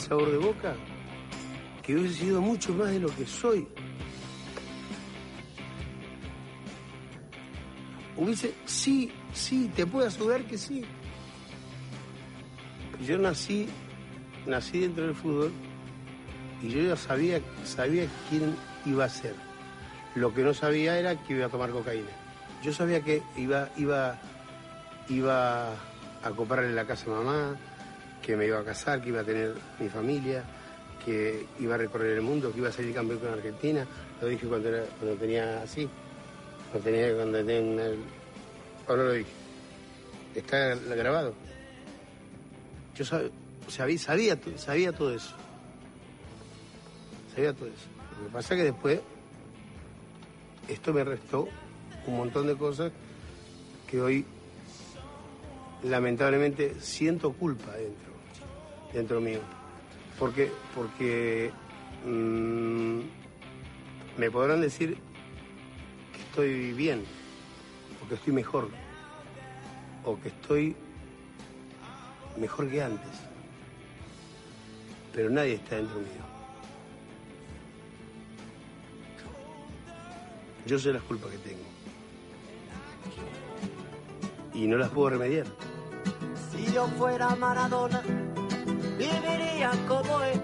sabor 0.00 0.30
de 0.30 0.38
boca, 0.38 0.74
que 1.82 1.96
hubiese 1.96 2.24
sido 2.24 2.40
mucho 2.40 2.72
más 2.74 2.90
de 2.90 3.00
lo 3.00 3.14
que 3.14 3.26
soy. 3.26 3.66
Hubiese, 8.16 8.54
sí, 8.64 9.12
sí, 9.32 9.70
te 9.74 9.86
puedo 9.86 10.06
asegurar 10.06 10.42
que 10.44 10.58
sí. 10.58 10.84
Yo 13.06 13.16
nací, 13.18 13.66
nací 14.46 14.80
dentro 14.80 15.06
del 15.06 15.14
fútbol 15.14 15.52
y 16.62 16.68
yo 16.68 16.82
ya 16.82 16.96
sabía, 16.96 17.40
sabía 17.64 18.06
quién 18.28 18.54
iba 18.84 19.04
a 19.04 19.08
ser. 19.08 19.34
Lo 20.14 20.34
que 20.34 20.42
no 20.42 20.52
sabía 20.52 20.98
era 20.98 21.16
que 21.16 21.34
iba 21.34 21.46
a 21.46 21.48
tomar 21.48 21.70
cocaína. 21.70 22.10
Yo 22.62 22.72
sabía 22.72 23.00
que 23.00 23.22
iba, 23.36 23.70
iba, 23.76 24.18
iba 25.08 25.70
a 26.22 26.30
comprarle 26.36 26.74
la 26.74 26.86
casa 26.86 27.06
a 27.06 27.14
mamá, 27.14 27.56
que 28.22 28.36
me 28.36 28.46
iba 28.46 28.58
a 28.58 28.64
casar, 28.64 29.00
que 29.02 29.08
iba 29.08 29.20
a 29.20 29.24
tener 29.24 29.54
mi 29.78 29.88
familia, 29.88 30.44
que 31.04 31.46
iba 31.58 31.74
a 31.74 31.78
recorrer 31.78 32.12
el 32.12 32.22
mundo, 32.22 32.52
que 32.52 32.58
iba 32.58 32.68
a 32.68 32.72
salir 32.72 32.94
campeón 32.94 33.20
con 33.20 33.32
Argentina. 33.32 33.86
Lo 34.20 34.28
dije 34.28 34.46
cuando, 34.46 34.70
cuando 34.98 35.16
tenía 35.16 35.62
así, 35.62 35.88
cuando 36.70 36.90
tenía, 36.90 37.14
cuando 37.14 37.38
tenía 37.38 37.86
el... 37.86 37.98
Ahora 38.86 39.04
lo 39.04 39.12
dije. 39.12 39.30
Está 40.34 40.74
grabado. 40.74 41.34
Yo 42.94 43.04
sabía, 43.68 43.98
sabía, 43.98 44.38
sabía 44.56 44.92
todo 44.92 45.14
eso. 45.14 45.34
Sabía 47.34 47.52
todo 47.52 47.68
eso. 47.68 47.86
Lo 48.18 48.26
que 48.26 48.32
pasa 48.32 48.54
es 48.54 48.58
que 48.58 48.64
después 48.64 49.00
esto 50.68 50.92
me 50.92 51.02
restó 51.02 51.48
un 52.06 52.16
montón 52.16 52.46
de 52.46 52.56
cosas 52.56 52.92
que 53.88 54.00
hoy 54.00 54.24
lamentablemente 55.82 56.76
siento 56.80 57.32
culpa 57.32 57.72
dentro, 57.72 58.09
dentro 58.92 59.20
mío. 59.20 59.40
Porque, 60.18 60.50
porque 60.74 61.50
mm, 62.04 63.00
me 64.18 64.30
podrán 64.30 64.60
decir 64.60 64.98
que 66.12 66.20
estoy 66.20 66.72
bien, 66.72 67.04
o 68.04 68.08
que 68.08 68.14
estoy 68.14 68.32
mejor, 68.32 68.68
o 70.04 70.20
que 70.20 70.28
estoy 70.28 70.76
mejor 72.36 72.68
que 72.68 72.82
antes. 72.82 73.10
Pero 75.12 75.30
nadie 75.30 75.54
está 75.54 75.76
dentro 75.76 75.96
mío. 75.96 76.30
Yo 80.66 80.78
sé 80.78 80.92
las 80.92 81.02
culpas 81.02 81.30
que 81.32 81.38
tengo. 81.38 81.64
Y 84.54 84.66
no 84.66 84.76
las 84.76 84.90
puedo 84.90 85.10
remediar. 85.10 85.46
Si 86.52 86.72
yo 86.72 86.86
fuera 86.88 87.34
Maradona, 87.34 88.02
viviría 89.12 89.70
como 89.88 90.22
él. 90.22 90.40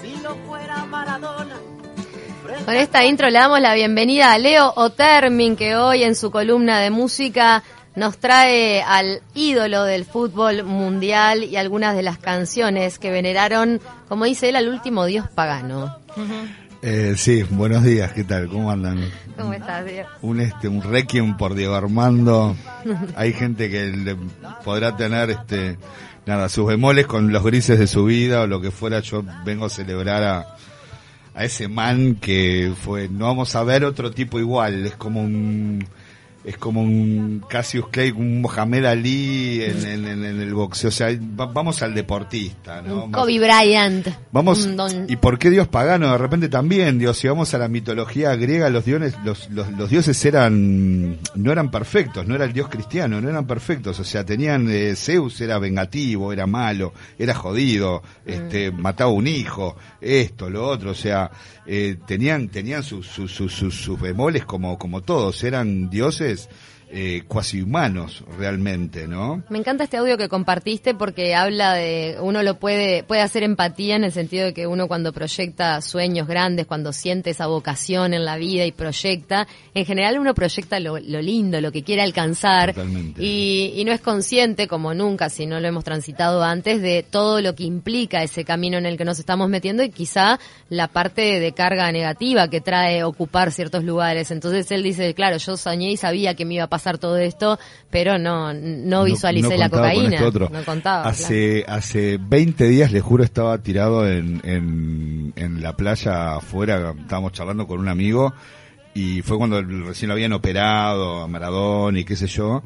Si 0.00 0.16
no 0.22 0.34
fuera 0.46 0.84
Maradona. 0.86 1.56
Con 2.64 2.74
esta 2.74 3.04
intro 3.04 3.28
le 3.28 3.38
damos 3.38 3.60
la 3.60 3.74
bienvenida 3.74 4.32
a 4.32 4.38
Leo 4.38 4.72
Otermin, 4.76 5.56
que 5.56 5.76
hoy 5.76 6.02
en 6.02 6.14
su 6.14 6.30
columna 6.30 6.80
de 6.80 6.90
música 6.90 7.62
nos 7.94 8.18
trae 8.18 8.80
al 8.82 9.22
ídolo 9.34 9.84
del 9.84 10.04
fútbol 10.04 10.64
mundial 10.64 11.44
y 11.44 11.56
algunas 11.56 11.96
de 11.96 12.02
las 12.02 12.18
canciones 12.18 12.98
que 12.98 13.10
veneraron, 13.10 13.80
como 14.08 14.24
dice 14.24 14.48
él, 14.48 14.56
al 14.56 14.68
último 14.68 15.04
dios 15.04 15.28
pagano. 15.28 15.98
Eh, 16.80 17.14
sí, 17.16 17.42
buenos 17.42 17.82
días, 17.82 18.12
¿qué 18.12 18.22
tal? 18.22 18.48
¿Cómo 18.48 18.70
andan? 18.70 19.10
¿Cómo 19.36 19.52
estás, 19.52 19.84
Diego? 19.84 20.08
Un, 20.22 20.40
este, 20.40 20.68
un 20.68 20.80
requiem 20.80 21.36
por 21.36 21.54
Diego 21.54 21.74
Armando. 21.74 22.56
Hay 23.16 23.32
gente 23.32 23.68
que 23.68 23.86
le 23.86 24.16
podrá 24.64 24.96
tener 24.96 25.30
este, 25.30 25.76
nada, 26.28 26.50
sus 26.50 26.66
bemoles 26.66 27.06
con 27.06 27.32
los 27.32 27.42
grises 27.42 27.78
de 27.78 27.86
su 27.86 28.04
vida 28.04 28.42
o 28.42 28.46
lo 28.46 28.60
que 28.60 28.70
fuera. 28.70 29.00
Yo 29.00 29.24
vengo 29.44 29.64
a 29.64 29.70
celebrar 29.70 30.22
a, 30.22 30.56
a 31.34 31.44
ese 31.44 31.68
man 31.68 32.16
que 32.16 32.72
fue, 32.80 33.08
no 33.08 33.24
vamos 33.24 33.56
a 33.56 33.64
ver 33.64 33.84
otro 33.84 34.10
tipo 34.10 34.38
igual, 34.38 34.86
es 34.86 34.94
como 34.94 35.22
un 35.22 35.84
es 36.48 36.56
como 36.56 36.80
un 36.80 37.44
Cassius 37.46 37.88
Clay, 37.88 38.10
un 38.10 38.40
Mohamed 38.40 38.86
Ali 38.86 39.62
en, 39.62 39.84
el 39.84 40.54
boxeo. 40.54 40.88
O 40.88 40.90
sea, 40.90 41.08
vamos 41.20 41.82
al 41.82 41.94
deportista, 41.94 42.80
¿no? 42.80 43.10
Kobe 43.12 43.38
Bryant. 43.38 44.08
Vamos, 44.32 44.66
¿y 45.08 45.16
por 45.16 45.38
qué 45.38 45.50
Dios 45.50 45.68
pagano? 45.68 46.10
De 46.10 46.16
repente 46.16 46.48
también, 46.48 46.98
Dios, 46.98 47.18
si 47.18 47.28
vamos 47.28 47.52
a 47.52 47.58
la 47.58 47.68
mitología 47.68 48.34
griega, 48.36 48.70
los 48.70 48.86
dioses, 48.86 49.14
los, 49.26 49.50
los, 49.50 49.90
dioses 49.90 50.24
eran, 50.24 51.18
no 51.34 51.52
eran 51.52 51.70
perfectos, 51.70 52.26
no 52.26 52.34
era 52.34 52.46
el 52.46 52.54
dios 52.54 52.70
cristiano, 52.70 53.20
no 53.20 53.28
eran 53.28 53.46
perfectos. 53.46 54.00
O 54.00 54.04
sea, 54.04 54.24
tenían, 54.24 54.70
eh, 54.70 54.96
Zeus 54.96 55.38
era 55.42 55.58
vengativo, 55.58 56.32
era 56.32 56.46
malo, 56.46 56.94
era 57.18 57.34
jodido, 57.34 58.02
este, 58.24 58.70
mm. 58.70 58.80
mataba 58.80 59.10
un 59.10 59.26
hijo, 59.26 59.76
esto, 60.00 60.48
lo 60.48 60.66
otro. 60.66 60.92
O 60.92 60.94
sea, 60.94 61.30
eh, 61.66 61.98
tenían, 62.06 62.48
tenían 62.48 62.82
sus, 62.82 63.06
sus, 63.06 63.30
sus, 63.30 63.52
sus 63.52 64.00
bemoles 64.00 64.46
como, 64.46 64.78
como 64.78 65.02
todos, 65.02 65.44
eran 65.44 65.90
dioses 65.90 66.37
guys. 66.46 66.77
Eh, 66.90 67.22
cuasi 67.28 67.60
humanos 67.60 68.24
realmente, 68.38 69.06
¿no? 69.06 69.42
Me 69.50 69.58
encanta 69.58 69.84
este 69.84 69.98
audio 69.98 70.16
que 70.16 70.28
compartiste 70.28 70.94
porque 70.94 71.34
habla 71.34 71.74
de 71.74 72.16
uno 72.20 72.42
lo 72.42 72.58
puede 72.58 73.02
puede 73.02 73.20
hacer 73.20 73.42
empatía 73.42 73.96
en 73.96 74.04
el 74.04 74.12
sentido 74.12 74.46
de 74.46 74.54
que 74.54 74.66
uno 74.66 74.88
cuando 74.88 75.12
proyecta 75.12 75.82
sueños 75.82 76.26
grandes, 76.26 76.66
cuando 76.66 76.94
siente 76.94 77.30
esa 77.30 77.46
vocación 77.46 78.14
en 78.14 78.24
la 78.24 78.38
vida 78.38 78.64
y 78.64 78.72
proyecta, 78.72 79.46
en 79.74 79.84
general 79.84 80.18
uno 80.18 80.34
proyecta 80.34 80.80
lo, 80.80 80.98
lindo, 80.98 81.60
lo 81.60 81.72
que 81.72 81.82
quiere 81.82 82.00
alcanzar 82.00 82.74
y, 83.18 83.74
y, 83.76 83.84
no 83.84 83.92
es 83.92 84.00
consciente 84.00 84.66
como 84.66 84.94
nunca 84.94 85.28
si 85.28 85.44
no 85.44 85.60
lo 85.60 85.68
hemos 85.68 85.84
transitado 85.84 86.42
antes 86.42 86.80
de 86.80 87.02
todo 87.02 87.42
lo 87.42 87.54
que 87.54 87.64
implica 87.64 88.22
ese 88.22 88.46
camino 88.46 88.78
en 88.78 88.86
el 88.86 88.96
que 88.96 89.04
nos 89.04 89.18
estamos 89.18 89.50
metiendo 89.50 89.82
y 89.82 89.90
quizá 89.90 90.38
la 90.70 90.88
parte 90.88 91.38
de 91.38 91.52
carga 91.52 91.92
negativa 91.92 92.48
que 92.48 92.62
trae 92.62 93.04
ocupar 93.04 93.52
ciertos 93.52 93.84
lugares. 93.84 94.30
Entonces 94.30 94.70
él 94.70 94.82
dice, 94.82 95.12
claro, 95.12 95.36
yo 95.36 95.56
soñé 95.56 95.90
y 95.90 95.96
sabía 95.96 96.34
que 96.34 96.44
me 96.44 96.54
iba 96.54 96.64
a 96.64 96.68
pasar 96.68 96.77
pasar 96.78 96.98
todo 96.98 97.18
esto, 97.18 97.58
pero 97.90 98.18
no, 98.18 98.54
no 98.54 99.02
visualicé 99.02 99.58
la 99.58 99.68
cocaína. 99.68 100.20
No 100.20 100.64
contaba. 100.64 101.08
Hace, 101.08 101.64
hace 101.66 102.18
20 102.20 102.68
días, 102.68 102.92
le 102.92 103.00
juro, 103.00 103.24
estaba 103.24 103.58
tirado 103.58 104.08
en, 104.08 104.40
en, 104.44 105.62
la 105.62 105.76
playa 105.76 106.36
afuera, 106.36 106.94
estábamos 106.96 107.32
charlando 107.32 107.66
con 107.66 107.80
un 107.80 107.88
amigo 107.88 108.32
y 108.94 109.22
fue 109.22 109.38
cuando 109.38 109.60
recién 109.60 110.08
lo 110.08 110.14
habían 110.14 110.32
operado 110.32 111.22
a 111.22 111.26
Maradona 111.26 111.98
y 111.98 112.04
qué 112.04 112.14
sé 112.14 112.28
yo, 112.28 112.62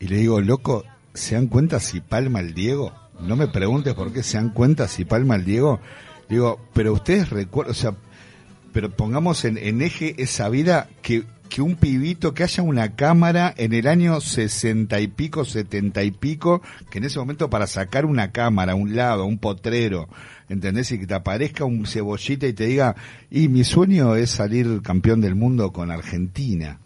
y 0.00 0.08
le 0.08 0.16
digo, 0.16 0.40
loco, 0.40 0.84
¿se 1.14 1.36
dan 1.36 1.46
cuenta 1.46 1.78
si 1.78 2.00
palma 2.00 2.40
el 2.40 2.52
Diego? 2.52 2.92
No 3.20 3.36
me 3.36 3.46
preguntes 3.46 3.94
por 3.94 4.12
qué 4.12 4.24
se 4.24 4.38
dan 4.38 4.50
cuenta 4.50 4.88
si 4.88 5.04
palma 5.04 5.36
el 5.36 5.44
Diego. 5.44 5.78
Digo, 6.28 6.58
pero 6.72 6.92
ustedes 6.92 7.30
recuerdan, 7.30 7.70
o 7.70 7.74
sea, 7.74 7.94
pero 8.72 8.90
pongamos 8.90 9.44
en, 9.44 9.58
en 9.58 9.82
eje 9.82 10.14
esa 10.18 10.48
vida 10.48 10.88
que 11.02 11.24
que 11.52 11.60
un 11.60 11.76
pibito, 11.76 12.32
que 12.32 12.44
haya 12.44 12.62
una 12.62 12.96
cámara 12.96 13.52
en 13.58 13.74
el 13.74 13.86
año 13.86 14.22
sesenta 14.22 15.00
y 15.00 15.08
pico, 15.08 15.44
setenta 15.44 16.02
y 16.02 16.10
pico, 16.10 16.62
que 16.88 16.96
en 16.96 17.04
ese 17.04 17.18
momento 17.18 17.50
para 17.50 17.66
sacar 17.66 18.06
una 18.06 18.32
cámara 18.32 18.72
a 18.72 18.74
un 18.74 18.96
lado, 18.96 19.26
un 19.26 19.36
potrero, 19.36 20.08
¿entendés? 20.48 20.90
Y 20.92 20.98
que 20.98 21.06
te 21.06 21.12
aparezca 21.12 21.66
un 21.66 21.84
cebollita 21.84 22.46
y 22.46 22.54
te 22.54 22.64
diga, 22.64 22.96
y 23.30 23.48
mi 23.48 23.64
sueño 23.64 24.16
es 24.16 24.30
salir 24.30 24.80
campeón 24.80 25.20
del 25.20 25.34
mundo 25.34 25.74
con 25.74 25.90
Argentina. 25.90 26.78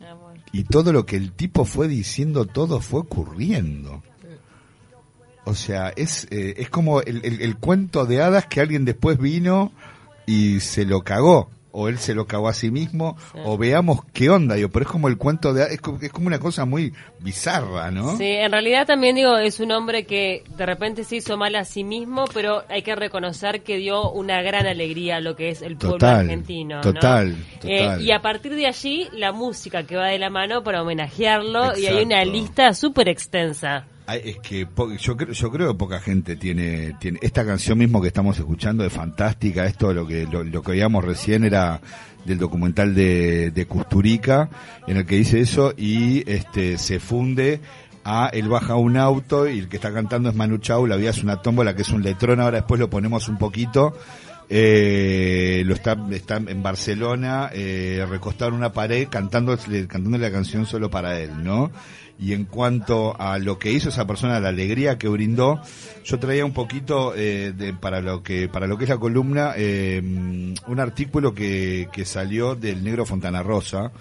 Ah, 0.00 0.16
y 0.50 0.64
todo 0.64 0.92
lo 0.92 1.06
que 1.06 1.14
el 1.14 1.30
tipo 1.30 1.64
fue 1.64 1.86
diciendo, 1.86 2.46
todo 2.46 2.80
fue 2.80 3.02
ocurriendo. 3.02 4.02
O 5.44 5.54
sea, 5.54 5.90
es, 5.90 6.26
eh, 6.32 6.54
es 6.56 6.68
como 6.68 7.00
el, 7.00 7.24
el 7.24 7.56
cuento 7.58 8.06
de 8.06 8.22
hadas 8.22 8.46
que 8.46 8.60
alguien 8.60 8.84
después 8.84 9.18
vino 9.18 9.70
y 10.30 10.60
se 10.60 10.84
lo 10.84 11.02
cagó 11.02 11.50
o 11.72 11.88
él 11.88 11.98
se 11.98 12.14
lo 12.14 12.26
cagó 12.26 12.48
a 12.48 12.52
sí 12.52 12.70
mismo, 12.70 13.16
o 13.44 13.56
veamos 13.56 14.00
qué 14.12 14.28
onda, 14.28 14.56
yo, 14.56 14.70
pero 14.70 14.84
es 14.84 14.90
como 14.90 15.06
el 15.06 15.16
cuento 15.16 15.52
de, 15.52 15.72
es 15.72 15.80
como, 15.80 15.98
es 16.00 16.10
como 16.10 16.26
una 16.26 16.40
cosa 16.40 16.64
muy 16.64 16.92
bizarra, 17.20 17.90
¿no? 17.90 18.16
Sí, 18.16 18.26
en 18.26 18.50
realidad 18.50 18.86
también 18.86 19.14
digo, 19.14 19.38
es 19.38 19.60
un 19.60 19.70
hombre 19.70 20.04
que 20.04 20.42
de 20.56 20.66
repente 20.66 21.04
se 21.04 21.16
hizo 21.16 21.36
mal 21.36 21.54
a 21.54 21.64
sí 21.64 21.84
mismo, 21.84 22.24
pero 22.34 22.64
hay 22.68 22.82
que 22.82 22.96
reconocer 22.96 23.62
que 23.62 23.76
dio 23.76 24.10
una 24.10 24.42
gran 24.42 24.66
alegría 24.66 25.16
a 25.16 25.20
lo 25.20 25.36
que 25.36 25.50
es 25.50 25.62
el 25.62 25.76
pueblo 25.76 26.08
argentino. 26.08 26.80
Total, 26.80 27.36
eh, 27.62 27.82
total. 27.82 28.02
y 28.02 28.10
a 28.10 28.20
partir 28.20 28.54
de 28.56 28.66
allí, 28.66 29.08
la 29.12 29.32
música 29.32 29.84
que 29.84 29.96
va 29.96 30.08
de 30.08 30.18
la 30.18 30.30
mano 30.30 30.62
para 30.64 30.82
homenajearlo, 30.82 31.78
y 31.78 31.86
hay 31.86 32.04
una 32.04 32.24
lista 32.24 32.74
súper 32.74 33.08
extensa. 33.08 33.86
Es 34.16 34.38
que 34.38 34.66
yo 34.98 35.16
creo, 35.16 35.32
yo 35.32 35.50
creo 35.50 35.68
que 35.72 35.78
poca 35.78 36.00
gente 36.00 36.36
tiene, 36.36 36.94
tiene 36.98 37.18
esta 37.22 37.44
canción 37.44 37.78
mismo 37.78 38.00
que 38.00 38.08
estamos 38.08 38.38
escuchando 38.38 38.84
es 38.84 38.92
fantástica. 38.92 39.66
Esto 39.66 39.92
lo 39.92 40.06
que 40.06 40.26
lo, 40.26 40.62
que 40.62 40.70
oíamos 40.70 41.04
recién 41.04 41.44
era 41.44 41.80
del 42.24 42.38
documental 42.38 42.94
de, 42.94 43.50
de 43.50 43.66
Custurica 43.66 44.50
en 44.86 44.98
el 44.98 45.06
que 45.06 45.16
dice 45.16 45.40
eso 45.40 45.72
y 45.76 46.28
este 46.30 46.76
se 46.76 47.00
funde 47.00 47.60
a 48.04 48.30
él 48.32 48.48
baja 48.48 48.76
un 48.76 48.96
auto 48.96 49.48
y 49.48 49.58
el 49.58 49.68
que 49.68 49.76
está 49.76 49.92
cantando 49.92 50.28
es 50.28 50.34
Manu 50.34 50.58
Chao, 50.58 50.86
la 50.86 50.96
vida 50.96 51.10
es 51.10 51.22
una 51.22 51.42
tómbola 51.42 51.74
que 51.74 51.82
es 51.82 51.90
un 51.90 52.02
letrón, 52.02 52.40
ahora 52.40 52.58
después 52.58 52.80
lo 52.80 52.90
ponemos 52.90 53.28
un 53.28 53.38
poquito 53.38 53.94
eh, 54.50 55.62
lo 55.64 55.74
está, 55.74 55.96
está 56.10 56.36
en 56.36 56.62
Barcelona, 56.62 57.50
eh, 57.52 58.04
recostado 58.08 58.50
en 58.50 58.56
una 58.56 58.72
pared 58.72 59.06
cantando, 59.08 59.56
cantando 59.56 60.18
la 60.18 60.32
canción 60.32 60.66
solo 60.66 60.90
para 60.90 61.20
él, 61.20 61.44
¿no? 61.44 61.70
Y 62.18 62.34
en 62.34 62.44
cuanto 62.44 63.18
a 63.18 63.38
lo 63.38 63.58
que 63.58 63.72
hizo 63.72 63.88
esa 63.88 64.06
persona, 64.06 64.40
la 64.40 64.50
alegría 64.50 64.98
que 64.98 65.08
brindó, 65.08 65.62
yo 66.04 66.18
traía 66.18 66.44
un 66.44 66.52
poquito 66.52 67.14
eh, 67.16 67.54
de, 67.56 67.72
para 67.72 68.02
lo 68.02 68.22
que 68.22 68.46
para 68.46 68.66
lo 68.66 68.76
que 68.76 68.84
es 68.84 68.90
la 68.90 68.98
columna 68.98 69.54
eh, 69.56 70.02
un 70.02 70.80
artículo 70.80 71.32
que, 71.34 71.88
que 71.92 72.04
salió 72.04 72.56
del 72.56 72.84
negro 72.84 73.06
Fontana 73.06 73.42
Rosa. 73.42 73.92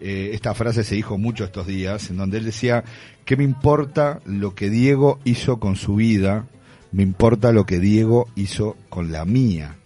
Eh, 0.00 0.30
esta 0.34 0.54
frase 0.54 0.84
se 0.84 0.94
dijo 0.94 1.18
mucho 1.18 1.44
estos 1.44 1.66
días, 1.66 2.10
en 2.10 2.18
donde 2.18 2.38
él 2.38 2.44
decía, 2.44 2.84
¿qué 3.24 3.36
me 3.36 3.44
importa 3.44 4.20
lo 4.24 4.54
que 4.54 4.70
Diego 4.70 5.18
hizo 5.24 5.58
con 5.58 5.76
su 5.76 5.96
vida? 5.96 6.46
Me 6.92 7.02
importa 7.02 7.52
lo 7.52 7.66
que 7.66 7.80
Diego 7.80 8.28
hizo 8.36 8.76
con 8.88 9.10
la 9.10 9.24
mía. 9.24 9.76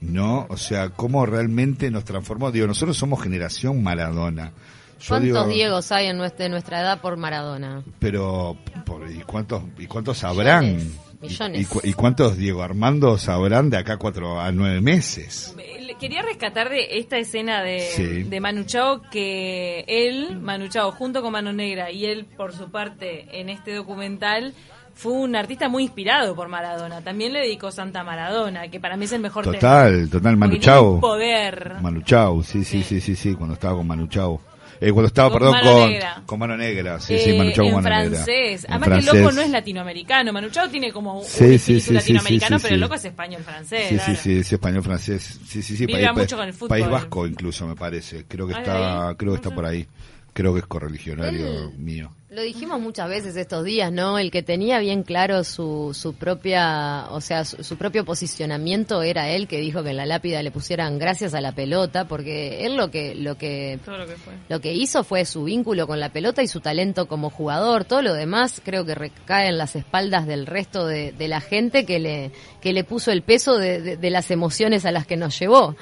¿No? 0.00 0.46
O 0.50 0.56
sea, 0.56 0.90
cómo 0.90 1.24
realmente 1.26 1.90
nos 1.90 2.04
transformó. 2.04 2.50
Digo, 2.52 2.66
nosotros 2.66 2.96
somos 2.96 3.22
generación 3.22 3.82
Maradona. 3.82 4.52
Yo 5.00 5.08
¿Cuántos 5.08 5.22
digo, 5.24 5.44
Diegos 5.46 5.92
hay 5.92 6.06
en 6.06 6.16
nuestra, 6.18 6.44
de 6.44 6.48
nuestra 6.50 6.80
edad 6.80 7.00
por 7.00 7.16
Maradona? 7.16 7.82
Pero, 7.98 8.56
por- 8.84 9.10
¿y 9.10 9.20
cuántos, 9.20 9.62
y 9.78 9.86
cuántos 9.86 10.18
sabrán? 10.18 10.64
Millones, 10.64 10.86
¿Y- 11.20 11.24
millones. 11.26 11.60
¿Y, 11.60 11.64
cu- 11.66 11.80
y 11.84 11.92
cuántos 11.92 12.36
Diego 12.36 12.62
Armando 12.62 13.18
sabrán 13.18 13.68
de 13.70 13.76
acá 13.78 13.96
cuatro 13.98 14.40
a 14.40 14.52
nueve 14.52 14.80
meses? 14.80 15.54
Quería 15.98 16.20
rescatar 16.20 16.68
de 16.68 16.98
esta 16.98 17.16
escena 17.16 17.62
de, 17.62 17.80
Sí. 17.80 18.22
de 18.24 18.40
Manu 18.40 18.64
Chao 18.64 19.00
que 19.10 19.82
él, 19.88 20.38
Manu 20.38 20.68
Chao, 20.68 20.92
junto 20.92 21.22
con 21.22 21.32
Mano 21.32 21.54
Negra 21.54 21.90
y 21.90 22.04
él 22.04 22.26
por 22.36 22.52
su 22.52 22.70
parte 22.70 23.26
en 23.40 23.48
este 23.48 23.74
documental 23.74 24.52
fue 24.96 25.12
un 25.12 25.36
artista 25.36 25.68
muy 25.68 25.84
inspirado 25.84 26.34
por 26.34 26.48
Maradona. 26.48 27.02
También 27.02 27.32
le 27.32 27.40
dedicó 27.40 27.70
Santa 27.70 28.02
Maradona, 28.02 28.68
que 28.68 28.80
para 28.80 28.96
mí 28.96 29.04
es 29.04 29.12
el 29.12 29.20
mejor 29.20 29.44
tema. 29.44 29.54
Total, 29.58 30.08
total, 30.10 30.36
Manu 30.36 30.56
Chao. 30.58 30.98
poder. 31.00 31.74
Manu 31.82 32.00
Chao, 32.00 32.42
sí, 32.42 32.64
sí, 32.64 32.82
sí, 32.82 33.00
sí, 33.00 33.14
sí, 33.14 33.34
cuando 33.34 33.54
estaba 33.54 33.76
con 33.76 33.86
Manu 33.86 34.06
Chao. 34.08 34.40
Eh, 34.78 34.92
cuando 34.92 35.06
estaba, 35.06 35.30
Con 35.30 35.38
perdón, 35.38 35.52
Mano 35.54 35.72
con, 35.72 35.90
Negra. 35.90 36.22
con 36.26 36.38
Mano 36.38 36.56
Negra, 36.58 37.00
sí, 37.00 37.18
sí, 37.18 37.30
Eh, 37.30 37.38
Manu 37.38 37.50
Chao 37.52 37.64
con 37.64 37.68
en 37.68 37.74
Mano 37.82 37.88
Negra. 37.96 38.10
francés. 38.24 38.64
En 38.64 38.70
Además 38.72 38.88
que 38.88 38.94
el 38.98 39.04
loco 39.06 39.16
francés. 39.18 39.34
no 39.36 39.40
es 39.42 39.50
latinoamericano. 39.50 40.32
Manu 40.34 40.50
Chao 40.50 40.68
tiene 40.68 40.92
como 40.92 41.18
un 41.18 41.24
Sí, 41.24 41.44
sí, 41.46 41.54
espíritu 41.54 41.84
sí, 41.86 41.94
latinoamericano, 41.94 42.56
pero 42.60 42.74
el 42.74 42.80
loco 42.80 42.94
es 42.94 43.04
español-francés. 43.06 43.88
Sí, 43.88 43.98
sí, 43.98 44.16
sí, 44.16 44.38
es 44.40 44.52
español-francés. 44.52 45.40
Sí, 45.46 45.62
sí, 45.62 45.76
sí, 45.78 45.86
país, 45.86 46.08
mucho 46.14 46.36
con 46.36 46.46
el 46.46 46.52
fútbol. 46.52 46.68
país 46.68 46.88
vasco 46.90 47.26
incluso, 47.26 47.66
me 47.66 47.74
parece. 47.74 48.24
Creo 48.28 48.46
que 48.46 48.54
Ay, 48.54 48.60
está, 48.60 49.08
ahí, 49.10 49.14
creo 49.16 49.32
que 49.32 49.36
está 49.36 49.50
por 49.54 49.64
ahí. 49.64 49.86
Creo 50.34 50.52
que 50.52 50.60
es 50.60 50.66
correligionario 50.66 51.70
mío. 51.78 52.10
Lo 52.36 52.42
dijimos 52.42 52.78
muchas 52.82 53.08
veces 53.08 53.34
estos 53.34 53.64
días, 53.64 53.90
¿no? 53.90 54.18
El 54.18 54.30
que 54.30 54.42
tenía 54.42 54.78
bien 54.78 55.04
claro 55.04 55.42
su, 55.42 55.92
su 55.98 56.12
propia, 56.12 57.06
o 57.08 57.22
sea, 57.22 57.46
su, 57.46 57.64
su 57.64 57.78
propio 57.78 58.04
posicionamiento 58.04 59.02
era 59.02 59.30
él 59.30 59.48
que 59.48 59.58
dijo 59.58 59.82
que 59.82 59.88
en 59.88 59.96
la 59.96 60.04
lápida 60.04 60.42
le 60.42 60.50
pusieran 60.50 60.98
gracias 60.98 61.32
a 61.32 61.40
la 61.40 61.52
pelota, 61.52 62.06
porque 62.06 62.66
él 62.66 62.76
lo 62.76 62.90
que, 62.90 63.14
lo 63.14 63.38
que, 63.38 63.78
Todo 63.82 63.96
lo 63.96 64.06
que 64.06 64.16
fue. 64.16 64.34
lo 64.50 64.60
que 64.60 64.74
hizo 64.74 65.02
fue 65.02 65.24
su 65.24 65.44
vínculo 65.44 65.86
con 65.86 65.98
la 65.98 66.10
pelota 66.12 66.42
y 66.42 66.46
su 66.46 66.60
talento 66.60 67.08
como 67.08 67.30
jugador. 67.30 67.86
Todo 67.86 68.02
lo 68.02 68.12
demás 68.12 68.60
creo 68.62 68.84
que 68.84 68.94
recae 68.94 69.48
en 69.48 69.56
las 69.56 69.74
espaldas 69.74 70.26
del 70.26 70.44
resto 70.44 70.86
de, 70.86 71.12
de 71.12 71.28
la 71.28 71.40
gente 71.40 71.86
que 71.86 71.98
le, 71.98 72.32
que 72.60 72.74
le 72.74 72.84
puso 72.84 73.12
el 73.12 73.22
peso 73.22 73.56
de, 73.56 73.80
de- 73.80 73.96
de 73.96 74.10
las 74.10 74.30
emociones 74.30 74.84
a 74.84 74.90
las 74.92 75.06
que 75.06 75.16
nos 75.16 75.38
llevó. 75.38 75.74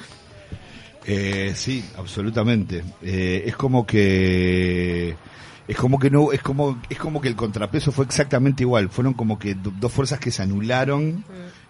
Eh, 1.05 1.51
sí, 1.53 1.83
absolutamente. 1.97 2.81
Eh, 3.03 3.43
es 3.45 3.57
como 3.57 3.85
que 3.85 5.17
es 5.67 5.77
como 5.77 5.97
que 5.99 6.09
no 6.09 6.31
es 6.31 6.41
como 6.41 6.79
es 6.89 6.97
como 6.97 7.21
que 7.21 7.27
el 7.27 7.35
contrapeso 7.35 7.91
fue 7.91 8.05
exactamente 8.05 8.63
igual. 8.63 8.89
Fueron 8.89 9.13
como 9.13 9.39
que 9.39 9.55
do- 9.55 9.73
dos 9.79 9.91
fuerzas 9.91 10.19
que 10.19 10.31
se 10.31 10.41
anularon 10.43 11.23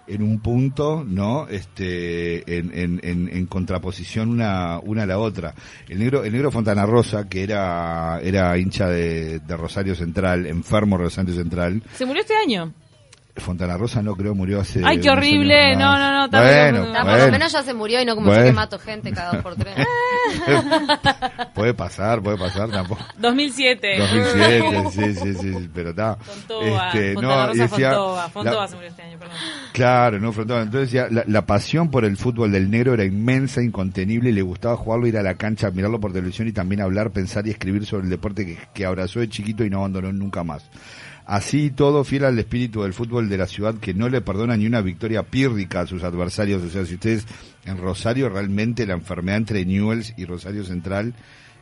en 0.07 0.21
un 0.21 0.39
punto, 0.39 1.03
¿no? 1.07 1.47
Este, 1.47 2.57
en, 2.59 2.71
en, 2.77 2.99
en, 3.03 3.27
en 3.35 3.45
contraposición 3.47 4.29
una 4.29 4.79
una 4.79 5.03
a 5.03 5.05
la 5.05 5.17
otra. 5.17 5.53
El 5.89 5.99
negro 5.99 6.23
el 6.23 6.31
negro 6.33 6.51
Fontana 6.51 6.85
Rosa 6.85 7.27
que 7.27 7.43
era 7.43 8.19
era 8.21 8.57
hincha 8.57 8.87
de, 8.87 9.39
de 9.39 9.57
Rosario 9.57 9.95
Central, 9.95 10.45
enfermo 10.45 10.97
Rosario 10.97 11.33
Central. 11.33 11.81
Se 11.95 12.05
murió 12.05 12.21
este 12.21 12.35
año. 12.35 12.73
Fontana 13.37 13.75
Rosa 13.77 14.01
no 14.01 14.15
creo 14.15 14.33
murió 14.33 14.61
hace. 14.61 14.81
Ay, 14.85 14.99
qué 15.01 15.09
horrible. 15.09 15.75
No, 15.75 15.97
no, 15.99 16.13
no, 16.21 16.29
también 16.29 16.75
Bueno, 16.75 16.93
Ah, 16.97 17.01
por 17.01 17.09
bueno. 17.11 17.25
lo 17.25 17.31
menos 17.33 17.51
ya 17.51 17.63
se 17.63 17.73
murió 17.73 18.01
y 18.01 18.05
no 18.05 18.15
como 18.15 18.27
yo 18.27 18.31
Bueno. 18.33 18.45
que 18.45 18.53
mato 18.53 18.79
gente 18.79 19.11
cada 19.11 19.33
dos 19.33 19.43
por 19.43 19.55
tres. 19.55 19.75
puede 21.53 21.73
pasar, 21.73 22.21
puede 22.21 22.37
pasar 22.37 22.69
tampoco. 22.69 23.03
2007. 23.17 23.97
2007, 23.99 24.83
sí, 24.91 25.13
sí, 25.15 25.33
sí, 25.35 25.69
pero 25.73 25.89
está. 25.89 26.15
Fontova, 26.15 26.87
Este, 26.87 27.13
Fontana 27.13 27.35
no, 27.35 27.47
Rosa 27.47 27.63
decía, 27.63 27.89
Fontova. 27.91 28.29
Fontova 28.29 28.61
la- 28.61 28.67
se 28.67 28.75
murió 28.75 28.89
este 28.89 29.01
año, 29.01 29.17
perdón. 29.19 29.35
Claro, 29.73 30.19
no, 30.19 30.31
Fontova. 30.33 30.61
Entonces 30.61 30.91
decía, 30.91 31.07
la, 31.11 31.23
la 31.27 31.45
pasión 31.45 31.91
por 31.91 32.05
el 32.05 32.17
fútbol 32.17 32.51
del 32.51 32.69
negro 32.69 32.93
era 32.93 33.03
inmensa, 33.03 33.61
incontenible, 33.61 34.29
y 34.29 34.33
le 34.33 34.41
gustaba 34.41 34.77
jugarlo, 34.77 35.07
ir 35.07 35.17
a 35.17 35.23
la 35.23 35.35
cancha, 35.35 35.69
mirarlo 35.71 35.99
por 35.99 36.13
televisión 36.13 36.47
y 36.47 36.51
también 36.51 36.81
hablar, 36.81 37.11
pensar 37.11 37.45
y 37.47 37.51
escribir 37.51 37.85
sobre 37.85 38.05
el 38.05 38.09
deporte 38.09 38.45
que, 38.45 38.57
que 38.73 38.85
abrazó 38.85 39.19
de 39.19 39.29
chiquito 39.29 39.63
y 39.65 39.69
no 39.69 39.79
abandonó 39.79 40.11
nunca 40.13 40.43
más. 40.43 40.63
Así 41.25 41.71
todo, 41.71 42.03
fiel 42.03 42.25
al 42.25 42.37
espíritu 42.37 42.83
del 42.83 42.93
fútbol 42.93 43.29
de 43.29 43.37
la 43.37 43.47
ciudad 43.47 43.75
que 43.75 43.95
no 43.95 44.09
le 44.09 44.21
perdona 44.21 44.55
ni 44.55 44.67
una 44.67 44.81
victoria 44.81 45.23
pírrica 45.23 45.81
a 45.81 45.87
sus 45.87 46.03
adversarios. 46.03 46.63
O 46.63 46.69
sea, 46.69 46.85
si 46.85 46.95
ustedes 46.95 47.25
en 47.65 47.77
Rosario 47.77 48.29
realmente 48.29 48.85
la 48.85 48.93
enfermedad 48.93 49.37
entre 49.37 49.65
Newells 49.65 50.13
y 50.17 50.25
Rosario 50.25 50.63
Central 50.63 51.15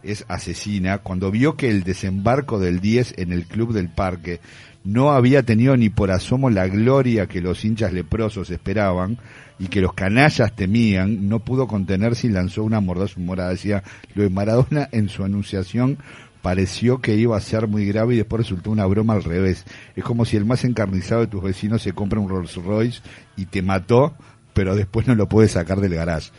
es 0.03 0.25
asesina. 0.27 0.97
Cuando 0.97 1.31
vio 1.31 1.55
que 1.55 1.69
el 1.69 1.83
desembarco 1.83 2.59
del 2.59 2.81
10 2.81 3.15
en 3.17 3.31
el 3.31 3.45
club 3.45 3.73
del 3.73 3.89
parque 3.89 4.41
no 4.83 5.13
había 5.13 5.43
tenido 5.43 5.77
ni 5.77 5.89
por 5.89 6.11
asomo 6.11 6.49
la 6.49 6.67
gloria 6.67 7.27
que 7.27 7.39
los 7.39 7.63
hinchas 7.63 7.93
leprosos 7.93 8.49
esperaban 8.49 9.17
y 9.59 9.67
que 9.67 9.79
los 9.79 9.93
canallas 9.93 10.53
temían, 10.53 11.29
no 11.29 11.39
pudo 11.39 11.67
contenerse 11.67 12.27
y 12.27 12.31
lanzó 12.31 12.63
una 12.63 12.81
mordaz 12.81 13.15
humorada. 13.15 13.51
Decía, 13.51 13.83
lo 14.13 14.23
de 14.23 14.29
Maradona 14.29 14.89
en 14.91 15.07
su 15.07 15.23
anunciación 15.23 15.97
pareció 16.43 16.99
que 16.99 17.15
iba 17.15 17.37
a 17.37 17.41
ser 17.41 17.67
muy 17.67 17.87
grave 17.87 18.13
y 18.13 18.17
después 18.17 18.41
resultó 18.41 18.69
una 18.69 18.85
broma 18.85 19.13
al 19.13 19.23
revés. 19.23 19.65
Es 19.95 20.03
como 20.03 20.25
si 20.25 20.35
el 20.35 20.43
más 20.43 20.65
encarnizado 20.65 21.21
de 21.21 21.27
tus 21.27 21.41
vecinos 21.41 21.81
se 21.81 21.93
compra 21.93 22.19
un 22.19 22.27
Rolls 22.29 22.55
Royce 22.57 23.01
y 23.37 23.45
te 23.45 23.61
mató, 23.61 24.13
pero 24.53 24.75
después 24.75 25.07
no 25.07 25.15
lo 25.15 25.29
puede 25.29 25.47
sacar 25.47 25.79
del 25.79 25.95
garage. 25.95 26.31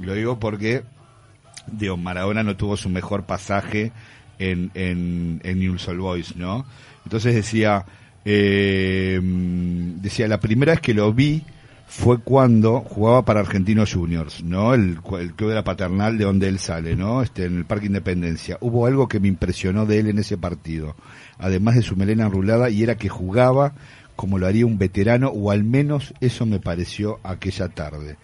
Lo 0.00 0.14
digo 0.14 0.40
porque 0.40 0.82
digo, 1.70 1.96
Maradona 1.96 2.42
no 2.42 2.56
tuvo 2.56 2.76
su 2.76 2.88
mejor 2.88 3.24
pasaje 3.24 3.92
en, 4.40 4.72
en, 4.74 5.40
en 5.44 5.60
Newell's 5.60 5.86
Old 5.86 6.00
Boys, 6.00 6.36
¿no? 6.36 6.66
Entonces 7.04 7.32
decía, 7.32 7.86
eh, 8.24 9.20
decía, 9.22 10.26
la 10.26 10.40
primera 10.40 10.72
vez 10.72 10.80
que 10.80 10.92
lo 10.92 11.12
vi 11.12 11.44
fue 11.86 12.18
cuando 12.18 12.80
jugaba 12.80 13.24
para 13.24 13.40
Argentinos 13.40 13.94
Juniors, 13.94 14.42
¿no? 14.42 14.74
El, 14.74 14.98
el 15.18 15.34
club 15.34 15.50
de 15.50 15.54
la 15.54 15.64
paternal 15.64 16.18
de 16.18 16.24
donde 16.24 16.48
él 16.48 16.58
sale, 16.58 16.96
¿no? 16.96 17.22
Este, 17.22 17.44
en 17.44 17.56
el 17.56 17.64
Parque 17.64 17.86
Independencia. 17.86 18.58
Hubo 18.60 18.86
algo 18.86 19.08
que 19.08 19.20
me 19.20 19.28
impresionó 19.28 19.86
de 19.86 20.00
él 20.00 20.08
en 20.08 20.18
ese 20.18 20.36
partido, 20.36 20.96
además 21.38 21.76
de 21.76 21.82
su 21.82 21.96
melena 21.96 22.26
enrulada, 22.26 22.70
y 22.70 22.82
era 22.82 22.96
que 22.96 23.08
jugaba 23.08 23.74
como 24.16 24.38
lo 24.38 24.46
haría 24.46 24.66
un 24.66 24.78
veterano, 24.78 25.28
o 25.28 25.50
al 25.50 25.62
menos 25.62 26.14
eso 26.20 26.46
me 26.46 26.58
pareció 26.58 27.20
aquella 27.22 27.68
tarde. 27.68 28.16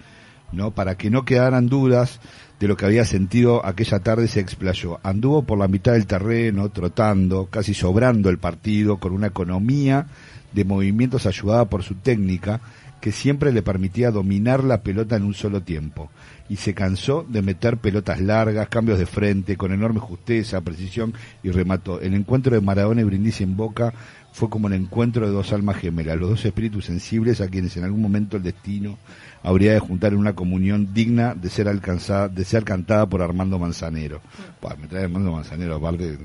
¿no? 0.51 0.71
Para 0.71 0.97
que 0.97 1.11
no 1.11 1.25
quedaran 1.25 1.69
dudas 1.69 2.21
de 2.59 2.69
lo 2.69 2.77
que 2.77 2.87
había 2.87 3.05
sentido 3.05 3.65
aquella 3.65 4.01
tarde 4.01 4.29
se 4.29 4.41
explayó. 4.41 5.01
Anduvo 5.03 5.43
por 5.43 5.59
la 5.59 5.69
mitad 5.69 5.93
del 5.93 6.07
terreno, 6.07 6.71
trotando, 6.71 7.47
casi 7.47 7.75
sobrando 7.75 8.31
el 8.31 8.39
partido, 8.39 8.99
con 8.99 9.13
una 9.13 9.29
economía 9.29 10.07
de 10.53 10.65
movimientos 10.65 11.27
ayudada 11.27 11.67
por 11.67 11.83
su 11.83 11.95
técnica, 11.95 12.61
que 13.03 13.11
siempre 13.11 13.53
le 13.53 13.63
permitía 13.63 14.13
dominar 14.13 14.63
la 14.63 14.83
pelota 14.85 15.17
en 15.17 15.25
un 15.25 15.35
solo 15.35 15.61
tiempo. 15.61 16.09
Y 16.49 16.55
se 16.55 16.73
cansó 16.73 17.27
de 17.29 17.43
meter 17.43 17.79
pelotas 17.79 18.21
largas, 18.21 18.69
cambios 18.69 18.97
de 18.97 19.07
frente, 19.07 19.57
con 19.57 19.73
enorme 19.73 19.99
justeza, 19.99 20.61
precisión, 20.61 21.13
y 21.43 21.51
remató. 21.51 22.01
El 22.01 22.15
encuentro 22.15 22.55
de 22.55 22.61
Maradona 22.61 23.01
y 23.01 23.05
Brindisi 23.05 23.43
en 23.43 23.57
Boca 23.57 23.93
fue 24.31 24.49
como 24.49 24.69
el 24.69 24.75
encuentro 24.75 25.27
de 25.27 25.33
dos 25.33 25.53
almas 25.53 25.79
gemelas, 25.79 26.17
los 26.17 26.31
dos 26.31 26.45
espíritus 26.45 26.85
sensibles 26.85 27.41
a 27.41 27.49
quienes 27.49 27.77
en 27.77 27.83
algún 27.83 28.01
momento 28.01 28.37
el 28.37 28.45
destino 28.45 28.99
habría 29.43 29.73
de 29.73 29.81
juntar 29.81 30.13
en 30.13 30.21
una 30.21 30.35
comunión 30.35 30.95
digna 30.95 31.35
de 31.35 31.51
ser 31.51 31.67
alcanzada, 31.67 32.29
de 32.29 32.45
ser 32.45 32.63
cantada 32.63 33.05
por 33.07 33.21
Armando 33.21 33.59
Manzanero. 33.59 34.21
Buah, 34.61 34.77
me 34.77 34.87
trae 34.87 35.05
Armando 35.05 35.33
Manzanero, 35.33 35.75
el 35.75 36.19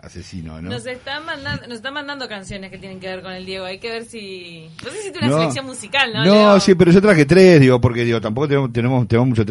asesino, 0.00 0.60
¿no? 0.60 0.70
Nos 0.70 0.86
están 0.86 1.24
mandando, 1.24 1.66
nos 1.66 1.76
están 1.76 1.94
mandando 1.94 2.28
canciones 2.28 2.70
que 2.70 2.78
tienen 2.78 3.00
que 3.00 3.08
ver 3.08 3.22
con 3.22 3.32
el 3.32 3.44
Diego. 3.46 3.64
Hay 3.64 3.78
que 3.78 3.90
ver 3.90 4.04
si. 4.04 4.68
No 4.84 4.90
sé 4.90 5.02
si 5.02 5.10
tiene 5.12 5.26
una 5.26 5.36
No. 5.36 5.38
selección 5.40 5.66
musical, 5.66 6.12
¿no? 6.12 6.24
No, 6.24 6.34
Leo? 6.34 6.60
sí, 6.60 6.74
pero 6.74 6.90
yo 6.92 7.00
traje 7.02 7.24
tres, 7.24 7.60
digo, 7.60 7.80
porque 7.80 8.04
digo, 8.04 8.20
tampoco 8.20 8.48
tenemos, 8.48 8.72
tenemos, 8.72 9.08
tenemos 9.08 9.28
mucho. 9.28 9.44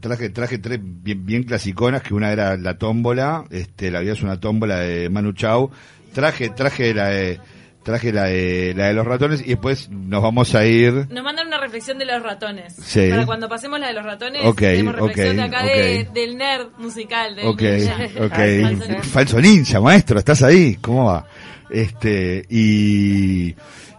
Traje, 0.00 0.30
traje 0.30 0.58
tres 0.58 0.80
bien, 0.82 1.24
bien 1.26 1.42
clasiconas, 1.44 2.02
que 2.02 2.14
una 2.14 2.32
era 2.32 2.56
la 2.56 2.78
tómbola, 2.78 3.44
este, 3.50 3.90
la 3.90 4.00
vida 4.00 4.12
es 4.12 4.22
una 4.22 4.38
tómbola 4.40 4.76
de 4.80 5.08
Manu 5.10 5.32
Chao. 5.32 5.70
Traje, 6.12 6.48
traje 6.50 6.94
la 6.94 7.08
de, 7.08 7.38
traje 7.86 8.12
la 8.12 8.24
de, 8.24 8.74
la 8.76 8.88
de 8.88 8.92
los 8.94 9.06
ratones 9.06 9.40
y 9.40 9.50
después 9.50 9.88
nos 9.90 10.20
vamos 10.22 10.54
a 10.56 10.66
ir. 10.66 11.06
Nos 11.08 11.22
mandan 11.24 11.46
una 11.46 11.58
reflexión 11.58 11.96
de 11.98 12.04
los 12.04 12.20
ratones. 12.22 12.74
Sí. 12.84 13.08
Para 13.08 13.24
cuando 13.24 13.48
pasemos 13.48 13.78
la 13.80 13.86
de 13.86 13.94
los 13.94 14.04
ratones, 14.04 14.44
Ok, 14.44 14.58
tenemos 14.58 14.96
reflexión 14.96 15.36
de 15.36 15.42
acá 15.44 15.62
de- 15.64 16.08
del 16.12 16.36
nerd 16.36 16.66
musical. 16.78 17.36
Del 17.36 17.46
Ok, 17.46 17.62
ninja. 17.62 17.94
ok. 18.24 18.34
Falso 18.34 18.86
ninja. 18.88 19.02
Falso 19.04 19.40
ninja, 19.40 19.80
maestro, 19.80 20.18
¿estás 20.18 20.42
ahí? 20.42 20.74
¿Cómo 20.82 21.04
va? 21.06 21.26
Este, 21.70 22.44
y, 22.50 23.54